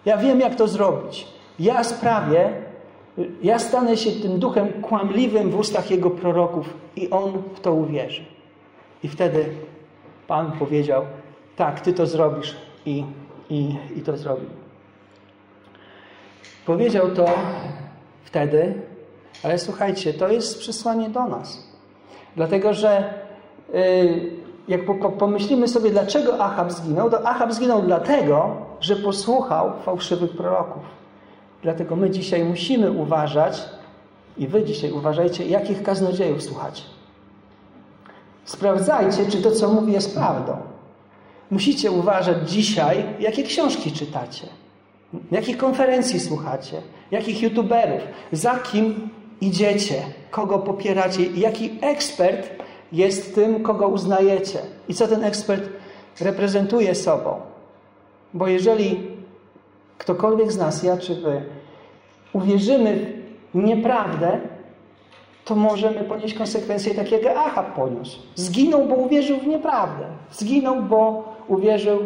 ja 0.05 0.17
wiem, 0.17 0.39
jak 0.39 0.55
to 0.55 0.67
zrobić. 0.67 1.27
Ja 1.59 1.83
sprawię, 1.83 2.49
ja 3.43 3.59
stanę 3.59 3.97
się 3.97 4.11
tym 4.11 4.39
duchem 4.39 4.67
kłamliwym 4.81 5.49
w 5.49 5.59
ustach 5.59 5.91
jego 5.91 6.09
proroków 6.09 6.73
i 6.95 7.09
on 7.09 7.43
w 7.55 7.59
to 7.59 7.73
uwierzy. 7.73 8.21
I 9.03 9.07
wtedy 9.07 9.45
Pan 10.27 10.51
powiedział: 10.51 11.05
Tak, 11.55 11.81
ty 11.81 11.93
to 11.93 12.05
zrobisz 12.05 12.55
i, 12.85 13.03
i, 13.49 13.75
i 13.95 14.01
to 14.01 14.17
zrobił. 14.17 14.49
Powiedział 16.65 17.11
to 17.11 17.25
wtedy, 18.23 18.73
ale 19.43 19.59
słuchajcie, 19.59 20.13
to 20.13 20.27
jest 20.27 20.59
przesłanie 20.59 21.09
do 21.09 21.25
nas. 21.25 21.68
Dlatego, 22.35 22.73
że 22.73 23.13
yy, 23.73 24.39
jak 24.67 24.81
pomyślimy 25.19 25.67
sobie, 25.67 25.89
dlaczego 25.91 26.39
Achab 26.39 26.71
zginął, 26.71 27.09
to 27.09 27.27
Achab 27.27 27.53
zginął 27.53 27.81
dlatego, 27.81 28.55
że 28.79 28.95
posłuchał 28.95 29.71
fałszywych 29.85 30.31
proroków. 30.31 30.83
Dlatego 31.63 31.95
my 31.95 32.09
dzisiaj 32.09 32.43
musimy 32.43 32.91
uważać 32.91 33.61
i 34.37 34.47
wy 34.47 34.63
dzisiaj 34.63 34.91
uważajcie, 34.91 35.45
jakich 35.45 35.83
kaznodziejów 35.83 36.43
słuchacie. 36.43 36.83
Sprawdzajcie, 38.45 39.25
czy 39.31 39.41
to, 39.41 39.51
co 39.51 39.73
mówi, 39.73 39.93
jest 39.93 40.15
prawdą. 40.15 40.57
Musicie 41.51 41.91
uważać 41.91 42.49
dzisiaj, 42.51 43.05
jakie 43.19 43.43
książki 43.43 43.91
czytacie, 43.91 44.47
jakich 45.31 45.57
konferencji 45.57 46.19
słuchacie, 46.19 46.81
jakich 47.11 47.41
youtuberów, 47.41 48.01
za 48.31 48.59
kim 48.59 49.09
idziecie, 49.41 49.95
kogo 50.31 50.59
popieracie, 50.59 51.23
jaki 51.25 51.79
ekspert 51.81 52.49
jest 52.91 53.35
tym, 53.35 53.63
kogo 53.63 53.87
uznajecie 53.87 54.59
i 54.87 54.93
co 54.93 55.07
ten 55.07 55.23
ekspert 55.23 55.69
reprezentuje 56.21 56.95
sobą. 56.95 57.41
Bo 58.33 58.47
jeżeli 58.47 59.07
ktokolwiek 59.97 60.51
z 60.51 60.57
nas, 60.57 60.83
ja 60.83 60.97
czy 60.97 61.15
wy, 61.15 61.41
uwierzymy 62.33 63.21
w 63.53 63.57
nieprawdę, 63.57 64.39
to 65.45 65.55
możemy 65.55 66.03
ponieść 66.03 66.33
konsekwencje 66.33 66.95
takiego 66.95 67.29
jak 67.29 67.37
Achab 67.37 67.75
poniósł. 67.75 68.19
Zginął, 68.35 68.85
bo 68.85 68.95
uwierzył 68.95 69.39
w 69.39 69.47
nieprawdę. 69.47 70.05
Zginął, 70.31 70.81
bo 70.81 71.23
uwierzył 71.47 71.99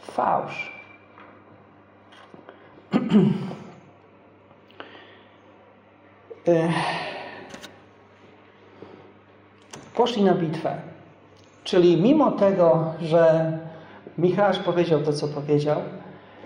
w 0.00 0.12
fałsz. 0.12 0.72
Poszli 9.94 10.22
na 10.22 10.34
bitwę. 10.34 10.76
Czyli 11.64 12.02
mimo 12.02 12.30
tego, 12.30 12.84
że 13.00 13.52
Michał 14.18 14.52
powiedział 14.64 15.00
to, 15.00 15.12
co 15.12 15.28
powiedział, 15.28 15.80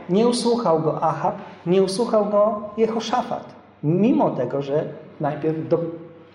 nie 0.09 0.29
usłuchał 0.29 0.81
go 0.81 1.03
Ahab, 1.03 1.37
nie 1.67 1.83
usłuchał 1.83 2.27
go 2.27 2.71
Jehoszafat. 2.77 3.55
Mimo 3.83 4.31
tego, 4.31 4.63
że 4.63 4.85
najpierw 5.21 5.69
do, 5.69 5.79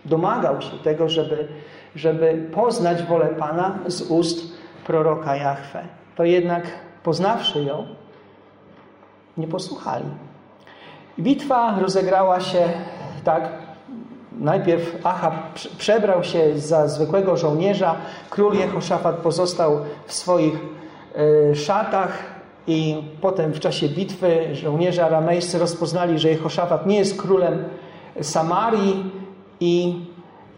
domagał 0.06 0.62
się 0.62 0.78
tego, 0.84 1.10
żeby, 1.10 1.48
żeby 1.96 2.50
poznać 2.54 3.04
wolę 3.04 3.28
Pana 3.28 3.80
z 3.88 4.02
ust 4.02 4.58
proroka 4.86 5.36
Jahwe. 5.36 5.84
To 6.16 6.24
jednak 6.24 6.64
poznawszy 7.04 7.64
ją, 7.64 7.88
nie 9.38 9.48
posłuchali. 9.48 10.06
Bitwa 11.20 11.80
rozegrała 11.80 12.40
się 12.40 12.70
tak. 13.28 13.50
Najpierw 14.40 15.06
Ahab 15.06 15.34
przebrał 15.78 16.24
się 16.24 16.60
za 16.60 16.88
zwykłego 16.88 17.38
żołnierza, 17.38 17.96
król 18.30 18.54
Jehoszafat 18.54 19.16
pozostał 19.16 19.80
w 20.06 20.14
swoich 20.14 20.54
e, 21.16 21.56
szatach 21.56 22.24
i 22.68 23.04
potem 23.22 23.54
w 23.54 23.60
czasie 23.60 23.90
bitwy 23.90 24.56
żołnierze 24.56 25.06
aramejscy 25.06 25.60
rozpoznali, 25.60 26.20
że 26.20 26.30
Jehoszafat 26.30 26.86
nie 26.86 26.98
jest 26.98 27.22
królem 27.22 27.64
Samarii 28.22 29.12
i 29.60 29.96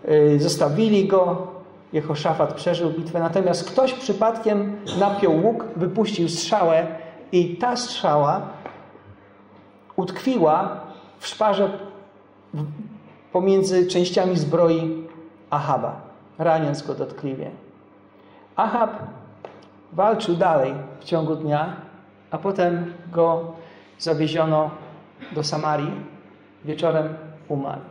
e, 0.06 0.40
zostawili 0.40 1.08
go. 1.08 1.48
Jehoszafat 1.94 2.54
przeżył 2.54 2.90
bitwę, 2.90 3.20
natomiast 3.20 3.72
ktoś 3.72 3.94
przypadkiem 3.94 4.78
napiął 5.00 5.46
łuk, 5.46 5.66
wypuścił 5.76 6.30
strzałę 6.30 6.88
i 7.32 7.56
ta 7.56 7.76
strzała 7.76 8.42
utkwiła 9.96 10.80
w 11.20 11.28
szparze 11.28 11.89
pomiędzy 13.32 13.88
częściami 13.88 14.38
zbroi 14.38 15.08
Ahaba, 15.50 16.02
raniąc 16.38 16.82
go 16.82 16.94
dotkliwie. 16.94 17.52
Ahab 18.56 18.92
walczył 19.94 20.36
dalej 20.36 20.74
w 21.00 21.04
ciągu 21.04 21.36
dnia, 21.36 21.76
a 22.32 22.38
potem 22.38 22.94
go 23.12 23.54
zawieziono 24.00 24.72
do 25.32 25.44
Samarii. 25.44 25.92
Wieczorem 26.66 27.14
umarł. 27.48 27.82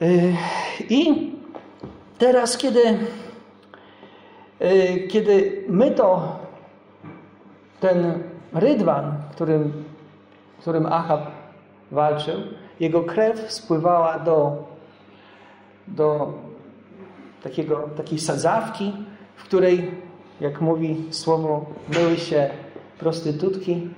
Yy, 0.00 0.34
I 0.90 1.32
teraz, 2.18 2.56
kiedy, 2.56 2.98
yy, 4.60 5.08
kiedy 5.08 5.64
my 5.68 5.90
to, 5.90 6.38
ten 7.80 8.22
rydwan, 8.52 9.12
którym 9.32 9.84
którym 10.60 10.86
Ahab 10.86 11.20
walczył, 11.90 12.40
jego 12.80 13.02
krew 13.02 13.52
spływała 13.52 14.18
do, 14.18 14.64
do 15.88 16.32
takiego, 17.42 17.88
takiej 17.96 18.18
sadzawki, 18.18 18.92
w 19.36 19.44
której, 19.44 19.90
jak 20.40 20.60
mówi 20.60 21.04
słowo, 21.10 21.66
były 21.88 22.16
się 22.16 22.50
prostytutki 22.98 23.88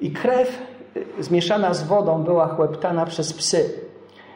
i 0.00 0.10
krew 0.10 0.62
y, 0.96 1.22
zmieszana 1.22 1.74
z 1.74 1.82
wodą 1.82 2.22
była 2.22 2.48
chłeptana 2.48 3.06
przez 3.06 3.32
psy. 3.32 3.88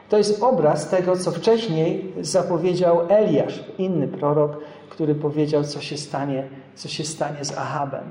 To 0.09 0.19
jest 0.19 0.43
obraz 0.43 0.89
tego, 0.89 1.17
co 1.17 1.31
wcześniej 1.31 2.13
zapowiedział 2.21 3.01
Eliasz, 3.09 3.65
inny 3.79 4.09
prorok, 4.09 4.59
który 4.89 5.15
powiedział, 5.15 5.65
co 5.65 5.81
się 5.81 5.97
stanie, 5.97 6.49
co 6.75 6.89
się 6.89 7.05
stanie 7.05 7.45
z 7.45 7.59
Ahabem. 7.59 8.05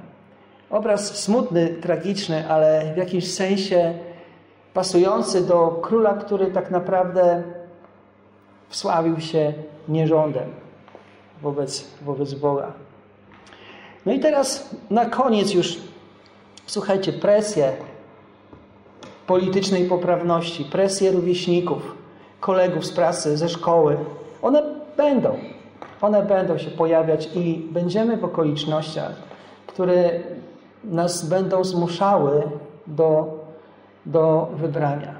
Obraz 0.69 1.17
smutny, 1.17 1.67
tragiczny, 1.81 2.49
ale 2.49 2.91
w 2.93 2.97
jakimś 2.97 3.33
sensie 3.33 3.93
pasujący 4.73 5.47
do 5.47 5.79
króla, 5.81 6.13
który 6.13 6.47
tak 6.47 6.71
naprawdę 6.71 7.43
wsławił 8.69 9.19
się 9.19 9.53
nierządem 9.87 10.49
wobec, 11.41 11.87
wobec 12.01 12.33
Boga. 12.33 12.71
No 14.05 14.11
i 14.11 14.19
teraz 14.19 14.75
na 14.89 15.05
koniec 15.05 15.53
już, 15.53 15.77
słuchajcie, 16.65 17.13
presje 17.13 17.73
politycznej 19.27 19.85
poprawności, 19.85 20.65
presje 20.65 21.11
rówieśników, 21.11 21.95
kolegów 22.39 22.85
z 22.85 22.91
pracy, 22.91 23.37
ze 23.37 23.49
szkoły, 23.49 23.97
one 24.41 24.63
będą. 24.97 25.37
One 26.01 26.23
będą 26.23 26.57
się 26.57 26.71
pojawiać 26.71 27.29
i 27.35 27.67
będziemy 27.71 28.17
w 28.17 28.25
okolicznościach, 28.25 29.11
które 29.67 30.11
nas 30.83 31.25
będą 31.25 31.63
zmuszały 31.63 32.43
do, 32.87 33.39
do 34.05 34.51
wybrania. 34.55 35.13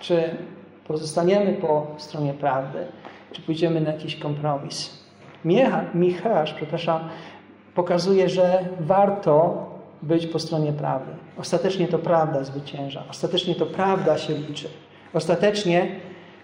Czy 0.00 0.36
pozostaniemy 0.86 1.52
po 1.52 1.86
stronie 1.96 2.34
prawdy, 2.34 2.78
czy 3.32 3.42
pójdziemy 3.42 3.80
na 3.80 3.92
jakiś 3.92 4.16
kompromis. 4.16 5.06
Michał, 5.94 6.44
przepraszam, 6.56 7.00
pokazuje, 7.74 8.28
że 8.28 8.68
warto 8.80 9.66
być 10.02 10.26
po 10.26 10.38
stronie 10.38 10.72
prawdy. 10.72 11.12
Ostatecznie 11.38 11.88
to 11.88 11.98
prawda 11.98 12.44
zwycięża. 12.44 13.02
Ostatecznie 13.10 13.54
to 13.54 13.66
prawda 13.66 14.18
się 14.18 14.34
liczy. 14.34 14.68
Ostatecznie 15.14 15.88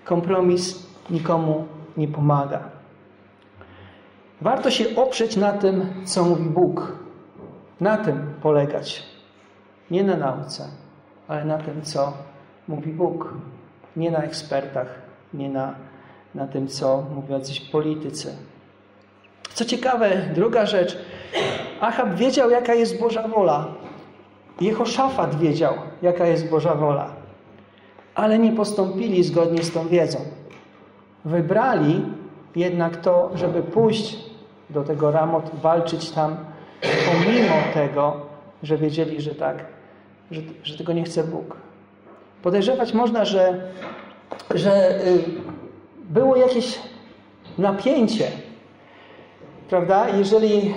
kompromis 0.04 0.86
nikomu 1.10 1.64
nie 1.96 2.08
pomaga. 2.08 2.60
Warto 4.40 4.70
się 4.70 4.96
oprzeć 4.96 5.36
na 5.36 5.52
tym, 5.52 5.86
co 6.04 6.24
mówi 6.24 6.44
Bóg, 6.44 6.96
na 7.80 7.96
tym 7.96 8.34
polegać. 8.42 9.02
Nie 9.90 10.04
na 10.04 10.16
nauce, 10.16 10.68
ale 11.32 11.44
na 11.44 11.58
tym, 11.58 11.82
co 11.82 12.12
mówi 12.68 12.92
Bóg. 12.92 13.34
Nie 13.96 14.10
na 14.10 14.18
ekspertach, 14.18 14.88
nie 15.34 15.50
na, 15.50 15.74
na 16.34 16.46
tym, 16.46 16.68
co 16.68 17.04
mówią 17.14 17.38
jacyś 17.38 17.60
politycy. 17.60 18.36
Co 19.54 19.64
ciekawe, 19.64 20.10
druga 20.34 20.66
rzecz. 20.66 20.98
Achab 21.80 22.14
wiedział, 22.14 22.50
jaka 22.50 22.74
jest 22.74 23.00
Boża 23.00 23.28
wola. 23.28 23.66
Jehoszafat 24.60 25.38
wiedział, 25.38 25.74
jaka 26.02 26.26
jest 26.26 26.50
Boża 26.50 26.74
wola. 26.74 27.10
Ale 28.14 28.38
nie 28.38 28.52
postąpili 28.52 29.24
zgodnie 29.24 29.62
z 29.62 29.72
tą 29.72 29.88
wiedzą. 29.88 30.18
Wybrali 31.24 32.04
jednak 32.56 32.96
to, 32.96 33.30
żeby 33.34 33.62
pójść 33.62 34.16
do 34.70 34.82
tego 34.82 35.10
Ramot, 35.10 35.50
walczyć 35.62 36.10
tam 36.10 36.36
pomimo 36.80 37.54
tego, 37.74 38.16
że 38.62 38.76
wiedzieli, 38.76 39.20
że 39.20 39.34
tak, 39.34 39.64
że, 40.30 40.40
że 40.64 40.78
tego 40.78 40.92
nie 40.92 41.04
chce 41.04 41.24
Bóg. 41.24 41.56
Podejrzewać 42.42 42.94
można, 42.94 43.24
że, 43.24 43.60
że 44.54 45.04
y, 45.06 45.24
było 46.04 46.36
jakieś 46.36 46.78
napięcie, 47.58 48.26
prawda? 49.68 50.08
Jeżeli 50.08 50.74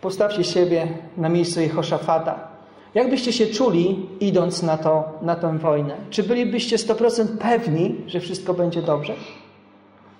postawcie 0.00 0.44
siebie 0.44 0.88
na 1.16 1.28
miejscu 1.28 1.60
Jehoszafata, 1.60 2.48
jak 2.94 3.10
byście 3.10 3.32
się 3.32 3.46
czuli, 3.46 4.06
idąc 4.20 4.62
na, 4.62 4.76
to, 4.76 5.04
na 5.22 5.36
tę 5.36 5.58
wojnę? 5.58 5.96
Czy 6.10 6.22
bylibyście 6.22 6.76
100% 6.76 7.26
pewni, 7.38 7.96
że 8.06 8.20
wszystko 8.20 8.54
będzie 8.54 8.82
dobrze? 8.82 9.14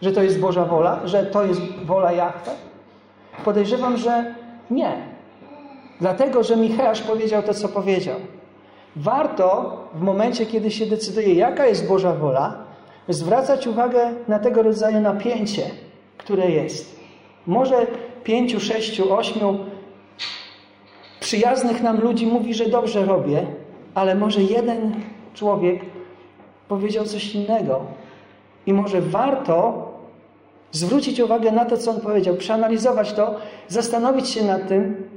Że 0.03 0.13
to 0.13 0.23
jest 0.23 0.41
Boża 0.41 0.65
wola? 0.65 1.01
Że 1.05 1.27
to 1.27 1.45
jest 1.45 1.61
wola 1.85 2.13
Jahwe? 2.13 2.51
Podejrzewam, 3.45 3.97
że 3.97 4.35
nie. 4.71 5.18
Dlatego, 6.01 6.43
że 6.43 6.57
Micheasz 6.57 7.01
powiedział 7.01 7.43
to, 7.43 7.55
co 7.55 7.69
powiedział. 7.69 8.17
Warto 8.97 9.77
w 9.95 10.01
momencie, 10.01 10.47
kiedy 10.47 10.71
się 10.71 10.87
decyduje, 10.87 11.35
jaka 11.35 11.67
jest 11.67 11.89
Boża 11.89 12.13
wola, 12.15 12.65
zwracać 13.09 13.67
uwagę 13.67 14.15
na 14.29 14.39
tego 14.39 14.63
rodzaju 14.63 15.01
napięcie, 15.01 15.63
które 16.19 16.51
jest. 16.51 17.01
Może 17.47 17.87
pięciu, 18.25 18.61
sześciu, 18.61 19.15
ośmiu 19.15 19.59
przyjaznych 21.21 21.83
nam 21.83 22.01
ludzi 22.01 22.27
mówi, 22.27 22.55
że 22.55 22.67
dobrze 22.67 23.05
robię, 23.05 23.47
ale 23.95 24.15
może 24.15 24.43
jeden 24.43 24.95
człowiek 25.35 25.81
powiedział 26.69 27.05
coś 27.05 27.35
innego. 27.35 27.81
I 28.67 28.73
może 28.73 29.01
warto 29.01 29.89
Zwrócić 30.73 31.21
uwagę 31.21 31.53
na 31.53 31.65
to, 31.65 31.77
co 31.77 31.91
on 31.91 32.01
powiedział, 32.01 32.37
przeanalizować 32.37 33.13
to, 33.13 33.35
zastanowić 33.69 34.29
się 34.29 34.45
nad 34.45 34.69
tym 34.69 35.08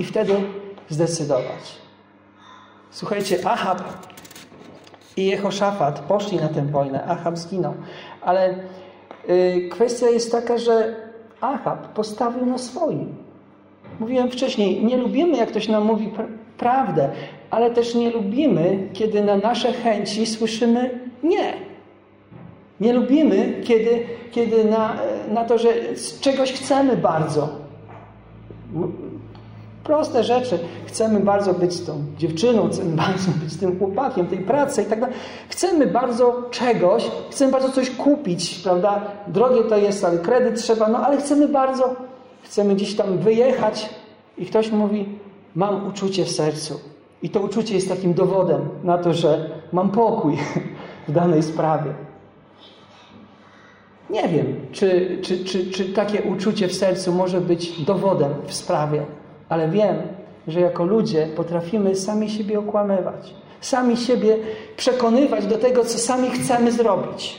i 0.00 0.04
wtedy 0.04 0.32
zdecydować. 0.88 1.78
Słuchajcie, 2.90 3.38
Ahab 3.44 3.82
i 5.16 5.26
Jehoszafat 5.26 6.00
poszli 6.00 6.38
na 6.38 6.48
tę 6.48 6.66
wojnę. 6.66 7.04
Ahab 7.04 7.38
zginął. 7.38 7.74
Ale 8.22 8.54
y, 9.28 9.68
kwestia 9.70 10.08
jest 10.08 10.32
taka, 10.32 10.58
że 10.58 10.96
Ahab 11.40 11.88
postawił 11.88 12.46
na 12.46 12.58
swoim. 12.58 13.16
Mówiłem 14.00 14.30
wcześniej, 14.30 14.84
nie 14.84 14.96
lubimy, 14.96 15.36
jak 15.36 15.48
ktoś 15.48 15.68
nam 15.68 15.84
mówi 15.84 16.06
pr 16.08 16.26
prawdę, 16.58 17.10
ale 17.50 17.70
też 17.70 17.94
nie 17.94 18.10
lubimy, 18.10 18.88
kiedy 18.92 19.24
na 19.24 19.36
nasze 19.36 19.72
chęci 19.72 20.26
słyszymy 20.26 21.00
nie. 21.22 21.54
Nie 22.80 22.92
lubimy, 22.92 23.60
kiedy, 23.64 24.06
kiedy 24.30 24.64
na, 24.64 24.96
na 25.32 25.44
to, 25.44 25.58
że 25.58 25.68
czegoś 26.20 26.52
chcemy 26.52 26.96
bardzo. 26.96 27.48
Proste 29.84 30.24
rzeczy. 30.24 30.58
Chcemy 30.86 31.20
bardzo 31.20 31.54
być 31.54 31.72
z 31.72 31.86
tą 31.86 32.04
dziewczyną, 32.18 32.68
chcemy 32.68 32.96
bardzo 32.96 33.30
być 33.42 33.52
z 33.52 33.58
tym 33.58 33.78
chłopakiem, 33.78 34.26
tej 34.26 34.38
pracy 34.38 34.82
i 34.82 34.86
tak 34.86 35.00
dalej. 35.00 35.16
Chcemy 35.48 35.86
bardzo 35.86 36.42
czegoś, 36.50 37.10
chcemy 37.30 37.52
bardzo 37.52 37.72
coś 37.72 37.90
kupić, 37.90 38.60
prawda? 38.62 39.00
Drogie 39.26 39.64
to 39.64 39.76
jest, 39.76 40.04
ale 40.04 40.18
kredyt 40.18 40.62
trzeba, 40.62 40.88
no 40.88 40.98
ale 40.98 41.16
chcemy 41.16 41.48
bardzo 41.48 41.96
chcemy 42.50 42.74
gdzieś 42.74 42.96
tam 42.96 43.18
wyjechać 43.18 43.90
i 44.38 44.46
ktoś 44.46 44.70
mówi, 44.70 45.18
mam 45.54 45.86
uczucie 45.86 46.24
w 46.24 46.30
sercu. 46.30 46.80
I 47.22 47.30
to 47.30 47.40
uczucie 47.40 47.74
jest 47.74 47.88
takim 47.88 48.14
dowodem 48.14 48.68
na 48.84 48.98
to, 48.98 49.14
że 49.14 49.50
mam 49.72 49.90
pokój 49.90 50.36
w 51.08 51.12
danej 51.12 51.42
sprawie. 51.42 51.94
Nie 54.10 54.28
wiem, 54.28 54.46
czy, 54.72 55.18
czy, 55.22 55.44
czy, 55.44 55.70
czy 55.70 55.84
takie 55.84 56.22
uczucie 56.22 56.68
w 56.68 56.74
sercu 56.74 57.12
może 57.12 57.40
być 57.40 57.82
dowodem 57.84 58.30
w 58.46 58.54
sprawie, 58.54 59.06
ale 59.50 59.68
wiem, 59.68 59.96
że 60.48 60.60
jako 60.60 60.84
ludzie 60.84 61.26
potrafimy 61.36 61.96
sami 61.96 62.30
siebie 62.30 62.58
okłamywać, 62.58 63.34
sami 63.60 63.96
siebie 63.96 64.36
przekonywać 64.76 65.46
do 65.46 65.58
tego, 65.58 65.84
co 65.84 65.98
sami 65.98 66.30
chcemy 66.30 66.72
zrobić. 66.72 67.38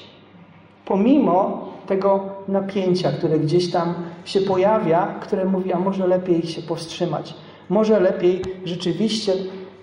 Pomimo 0.86 1.68
tego 1.88 2.26
napięcia, 2.48 3.12
które 3.12 3.40
gdzieś 3.40 3.72
tam 3.72 3.94
się 4.26 4.42
pojawia, 4.42 5.16
które 5.22 5.46
mówi, 5.46 5.74
a 5.74 5.80
może 5.80 6.08
lepiej 6.08 6.44
się 6.44 6.62
powstrzymać. 6.62 7.34
Może 7.70 8.00
lepiej 8.00 8.42
rzeczywiście 8.66 9.34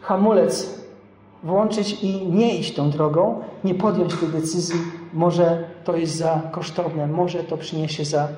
hamulec 0.00 0.78
włączyć 1.42 2.02
i 2.02 2.26
nie 2.26 2.58
iść 2.58 2.74
tą 2.74 2.90
drogą, 2.90 3.40
nie 3.64 3.74
podjąć 3.74 4.14
tej 4.14 4.28
decyzji. 4.28 4.80
Może 5.12 5.64
to 5.84 5.96
jest 5.96 6.16
za 6.16 6.42
kosztowne, 6.50 7.06
może 7.06 7.44
to 7.44 7.56
przyniesie 7.56 8.04
za 8.04 8.28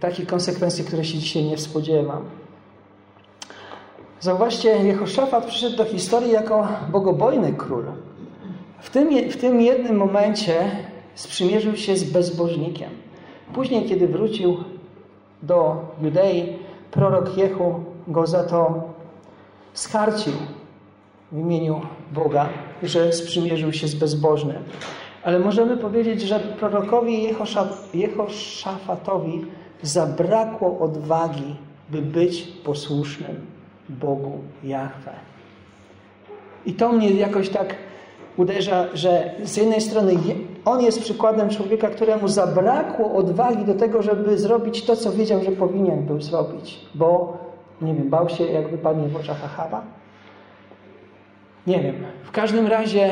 takie 0.00 0.26
konsekwencje, 0.26 0.84
które 0.84 1.04
się 1.04 1.18
dzisiaj 1.18 1.44
nie 1.44 1.58
spodziewam. 1.58 2.22
Zauważcie, 4.22 4.68
Jehoszafat 4.68 5.46
przyszedł 5.46 5.76
do 5.76 5.84
historii 5.84 6.30
jako 6.30 6.68
bogobojny 6.90 7.52
król. 7.52 7.84
W 8.80 8.90
tym, 8.90 9.30
w 9.30 9.36
tym 9.36 9.60
jednym 9.60 9.96
momencie 9.96 10.70
sprzymierzył 11.14 11.76
się 11.76 11.96
z 11.96 12.04
bezbożnikiem. 12.04 12.90
Później, 13.54 13.84
kiedy 13.84 14.08
wrócił 14.08 14.56
do 15.42 15.76
Judei, 16.02 16.58
prorok 16.90 17.36
Jehu 17.36 17.74
go 18.08 18.26
za 18.26 18.44
to 18.44 18.82
skarcił 19.72 20.32
w 21.32 21.38
imieniu 21.38 21.80
Boga, 22.12 22.48
że 22.82 23.12
sprzymierzył 23.12 23.72
się 23.72 23.88
z 23.88 23.94
bezbożnym. 23.94 24.62
Ale 25.24 25.38
możemy 25.38 25.76
powiedzieć, 25.76 26.22
że 26.22 26.40
prorokowi 26.40 27.22
Jehoszafatowi 27.94 29.46
zabrakło 29.82 30.78
odwagi, 30.78 31.56
by 31.90 32.02
być 32.02 32.42
posłusznym 32.42 33.52
Bogu 33.88 34.38
Jahwe. 34.64 35.12
I 36.66 36.74
to 36.74 36.92
mnie 36.92 37.10
jakoś 37.10 37.48
tak 37.48 37.74
uderza, 38.36 38.86
że 38.94 39.34
z 39.44 39.56
jednej 39.56 39.80
strony 39.80 40.12
on 40.64 40.82
jest 40.82 41.00
przykładem 41.00 41.48
człowieka, 41.48 41.88
któremu 41.88 42.28
zabrakło 42.28 43.12
odwagi 43.12 43.64
do 43.64 43.74
tego, 43.74 44.02
żeby 44.02 44.38
zrobić 44.38 44.84
to, 44.84 44.96
co 44.96 45.12
wiedział, 45.12 45.44
że 45.44 45.50
powinien 45.50 46.06
był 46.06 46.20
zrobić, 46.20 46.80
bo, 46.94 47.38
nie 47.82 47.94
wiem, 47.94 48.10
bał 48.10 48.28
się, 48.28 48.44
jak 48.44 48.68
wypadnie 48.68 49.08
w 49.08 49.16
oczach 49.16 49.44
Achaba? 49.44 49.82
Nie 51.66 51.80
wiem. 51.80 51.94
W 52.24 52.30
każdym 52.30 52.66
razie 52.66 53.10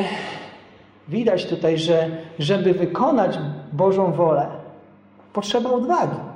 widać 1.09 1.47
tutaj, 1.47 1.79
że 1.79 2.09
żeby 2.39 2.75
wykonać 2.75 3.39
Bożą 3.73 4.13
wolę, 4.13 4.47
potrzeba 5.33 5.71
odwagi 5.71 6.30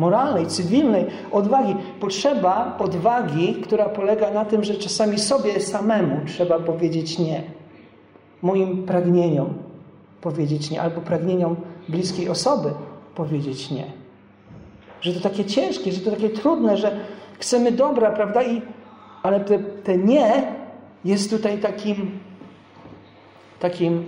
moralnej, 0.00 0.46
cywilnej, 0.46 1.06
odwagi. 1.32 1.76
Potrzeba 2.00 2.76
odwagi, 2.78 3.54
która 3.54 3.88
polega 3.88 4.30
na 4.30 4.44
tym, 4.44 4.64
że 4.64 4.74
czasami 4.74 5.18
sobie 5.18 5.60
samemu 5.60 6.20
trzeba 6.26 6.58
powiedzieć 6.58 7.18
nie. 7.18 7.42
Moim 8.42 8.82
pragnieniom 8.82 9.54
powiedzieć 10.20 10.70
nie, 10.70 10.82
albo 10.82 11.00
pragnieniom 11.00 11.56
bliskiej 11.88 12.28
osoby 12.28 12.70
powiedzieć 13.14 13.70
nie. 13.70 13.84
Że 15.00 15.12
to 15.12 15.20
takie 15.20 15.44
ciężkie, 15.44 15.92
że 15.92 16.00
to 16.00 16.10
takie 16.10 16.30
trudne, 16.30 16.76
że 16.76 17.00
chcemy 17.38 17.72
dobra, 17.72 18.10
prawda? 18.10 18.42
I, 18.42 18.62
ale 19.22 19.40
te, 19.40 19.58
te 19.58 19.98
nie 19.98 20.52
jest 21.04 21.30
tutaj 21.30 21.58
takim, 21.58 22.18
takim 23.60 24.04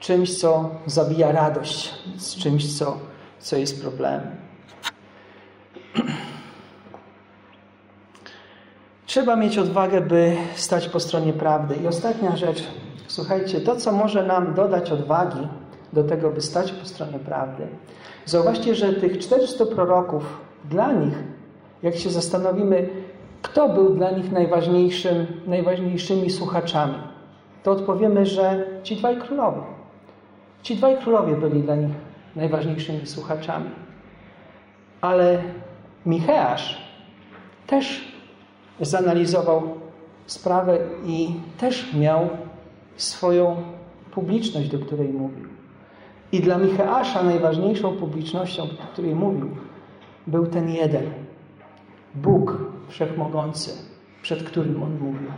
czymś, 0.00 0.38
co 0.38 0.70
zabija 0.86 1.32
radość, 1.32 1.94
z 2.16 2.36
czymś, 2.36 2.78
co, 2.78 2.96
co 3.38 3.56
jest 3.56 3.82
problemem. 3.82 4.43
Trzeba 9.06 9.36
mieć 9.36 9.58
odwagę, 9.58 10.00
by 10.00 10.36
stać 10.54 10.88
po 10.88 11.00
stronie 11.00 11.32
prawdy. 11.32 11.74
I 11.76 11.86
ostatnia 11.86 12.36
rzecz, 12.36 12.64
słuchajcie, 13.06 13.60
to, 13.60 13.76
co 13.76 13.92
może 13.92 14.26
nam 14.26 14.54
dodać 14.54 14.90
odwagi 14.90 15.48
do 15.92 16.04
tego, 16.04 16.30
by 16.30 16.40
stać 16.40 16.72
po 16.72 16.86
stronie 16.86 17.18
prawdy. 17.18 17.66
Zauważcie, 18.24 18.74
że 18.74 18.92
tych 18.92 19.18
400 19.18 19.66
proroków, 19.66 20.40
dla 20.64 20.92
nich, 20.92 21.14
jak 21.82 21.96
się 21.96 22.10
zastanowimy, 22.10 22.88
kto 23.42 23.68
był 23.68 23.94
dla 23.94 24.10
nich 24.10 24.32
najważniejszym, 24.32 25.26
najważniejszymi 25.46 26.30
słuchaczami, 26.30 26.94
to 27.62 27.70
odpowiemy, 27.70 28.26
że 28.26 28.66
ci 28.82 28.96
dwaj 28.96 29.16
królowie. 29.16 29.60
Ci 30.62 30.76
dwaj 30.76 30.98
królowie 30.98 31.36
byli 31.36 31.62
dla 31.62 31.76
nich 31.76 31.94
najważniejszymi 32.36 33.06
słuchaczami. 33.06 33.70
Ale 35.00 35.42
Micheasz 36.06 36.78
też 37.66 38.14
zanalizował 38.80 39.62
sprawę 40.26 40.78
i 41.06 41.28
też 41.58 41.94
miał 41.94 42.28
swoją 42.96 43.56
publiczność, 44.10 44.68
do 44.68 44.78
której 44.78 45.08
mówił. 45.08 45.48
I 46.32 46.40
dla 46.40 46.58
Micheasza 46.58 47.22
najważniejszą 47.22 47.96
publicznością, 47.96 48.66
do 48.66 48.82
której 48.92 49.14
mówił, 49.14 49.50
był 50.26 50.46
ten 50.46 50.70
jeden. 50.70 51.10
Bóg 52.14 52.58
Wszechmogący, 52.88 53.70
przed 54.22 54.42
którym 54.42 54.82
on 54.82 54.92
mówił. 54.92 55.28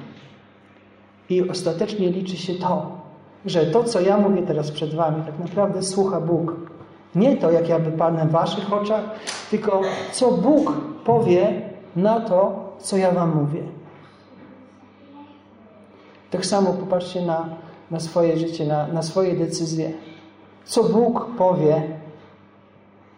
I 1.31 1.51
ostatecznie 1.51 2.11
liczy 2.11 2.37
się 2.37 2.55
to, 2.55 3.01
że 3.47 3.67
to, 3.67 3.85
co 3.85 4.01
ja 4.01 4.19
mówię 4.19 4.43
teraz 4.43 4.71
przed 4.71 4.95
wami, 4.95 5.23
tak 5.25 5.39
naprawdę 5.39 5.83
słucha 5.83 6.21
Bóg. 6.21 6.55
Nie 7.15 7.37
to, 7.37 7.51
jak 7.51 7.69
ja 7.69 7.79
wypadnę 7.79 8.27
w 8.27 8.31
waszych 8.31 8.73
oczach, 8.73 9.05
tylko 9.51 9.83
co 10.13 10.31
Bóg 10.31 10.73
powie 11.05 11.63
na 11.97 12.21
to, 12.21 12.67
co 12.79 12.97
ja 12.97 13.11
wam 13.11 13.43
mówię. 13.43 13.63
Tak 16.31 16.47
samo 16.47 16.73
popatrzcie 16.73 17.23
na, 17.23 17.49
na 17.91 18.01
swoje 18.01 18.37
życie, 18.37 18.67
na, 18.67 18.87
na 18.87 19.03
swoje 19.03 19.35
decyzje. 19.35 19.93
Co 20.65 20.85
Bóg 20.85 21.27
powie 21.39 21.83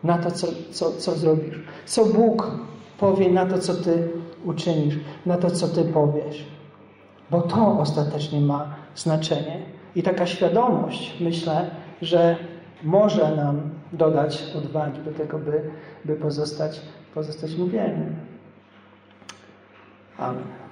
na 0.05 0.19
to, 0.19 0.31
co, 0.31 0.47
co, 0.71 0.93
co 0.93 1.12
zrobisz. 1.14 1.61
Co 1.87 2.05
Bóg 2.05 2.51
powie 2.99 3.33
na 3.33 3.47
to, 3.47 3.59
co 3.59 3.75
Ty 3.75 4.09
uczynisz, 4.45 4.95
na 5.27 5.37
to, 5.37 5.51
co 5.51 5.69
Ty 5.69 5.85
powiesz. 5.85 6.47
Bo 7.31 7.41
to 7.41 7.79
ostatecznie 7.79 8.41
ma 8.41 8.75
znaczenie. 8.97 9.62
I 9.95 10.03
taka 10.03 10.27
świadomość, 10.27 11.17
myślę, 11.21 11.71
że 12.03 12.37
może 12.83 13.37
nam 13.37 13.71
dodać 13.92 14.44
odwagi 14.57 15.01
do 15.01 15.12
tego, 15.12 15.38
by, 15.38 15.70
by 16.05 16.16
pozostać, 16.16 16.81
pozostać 17.14 17.57
mu 17.57 17.68
wiernym. 17.68 18.16
Amen. 20.18 20.68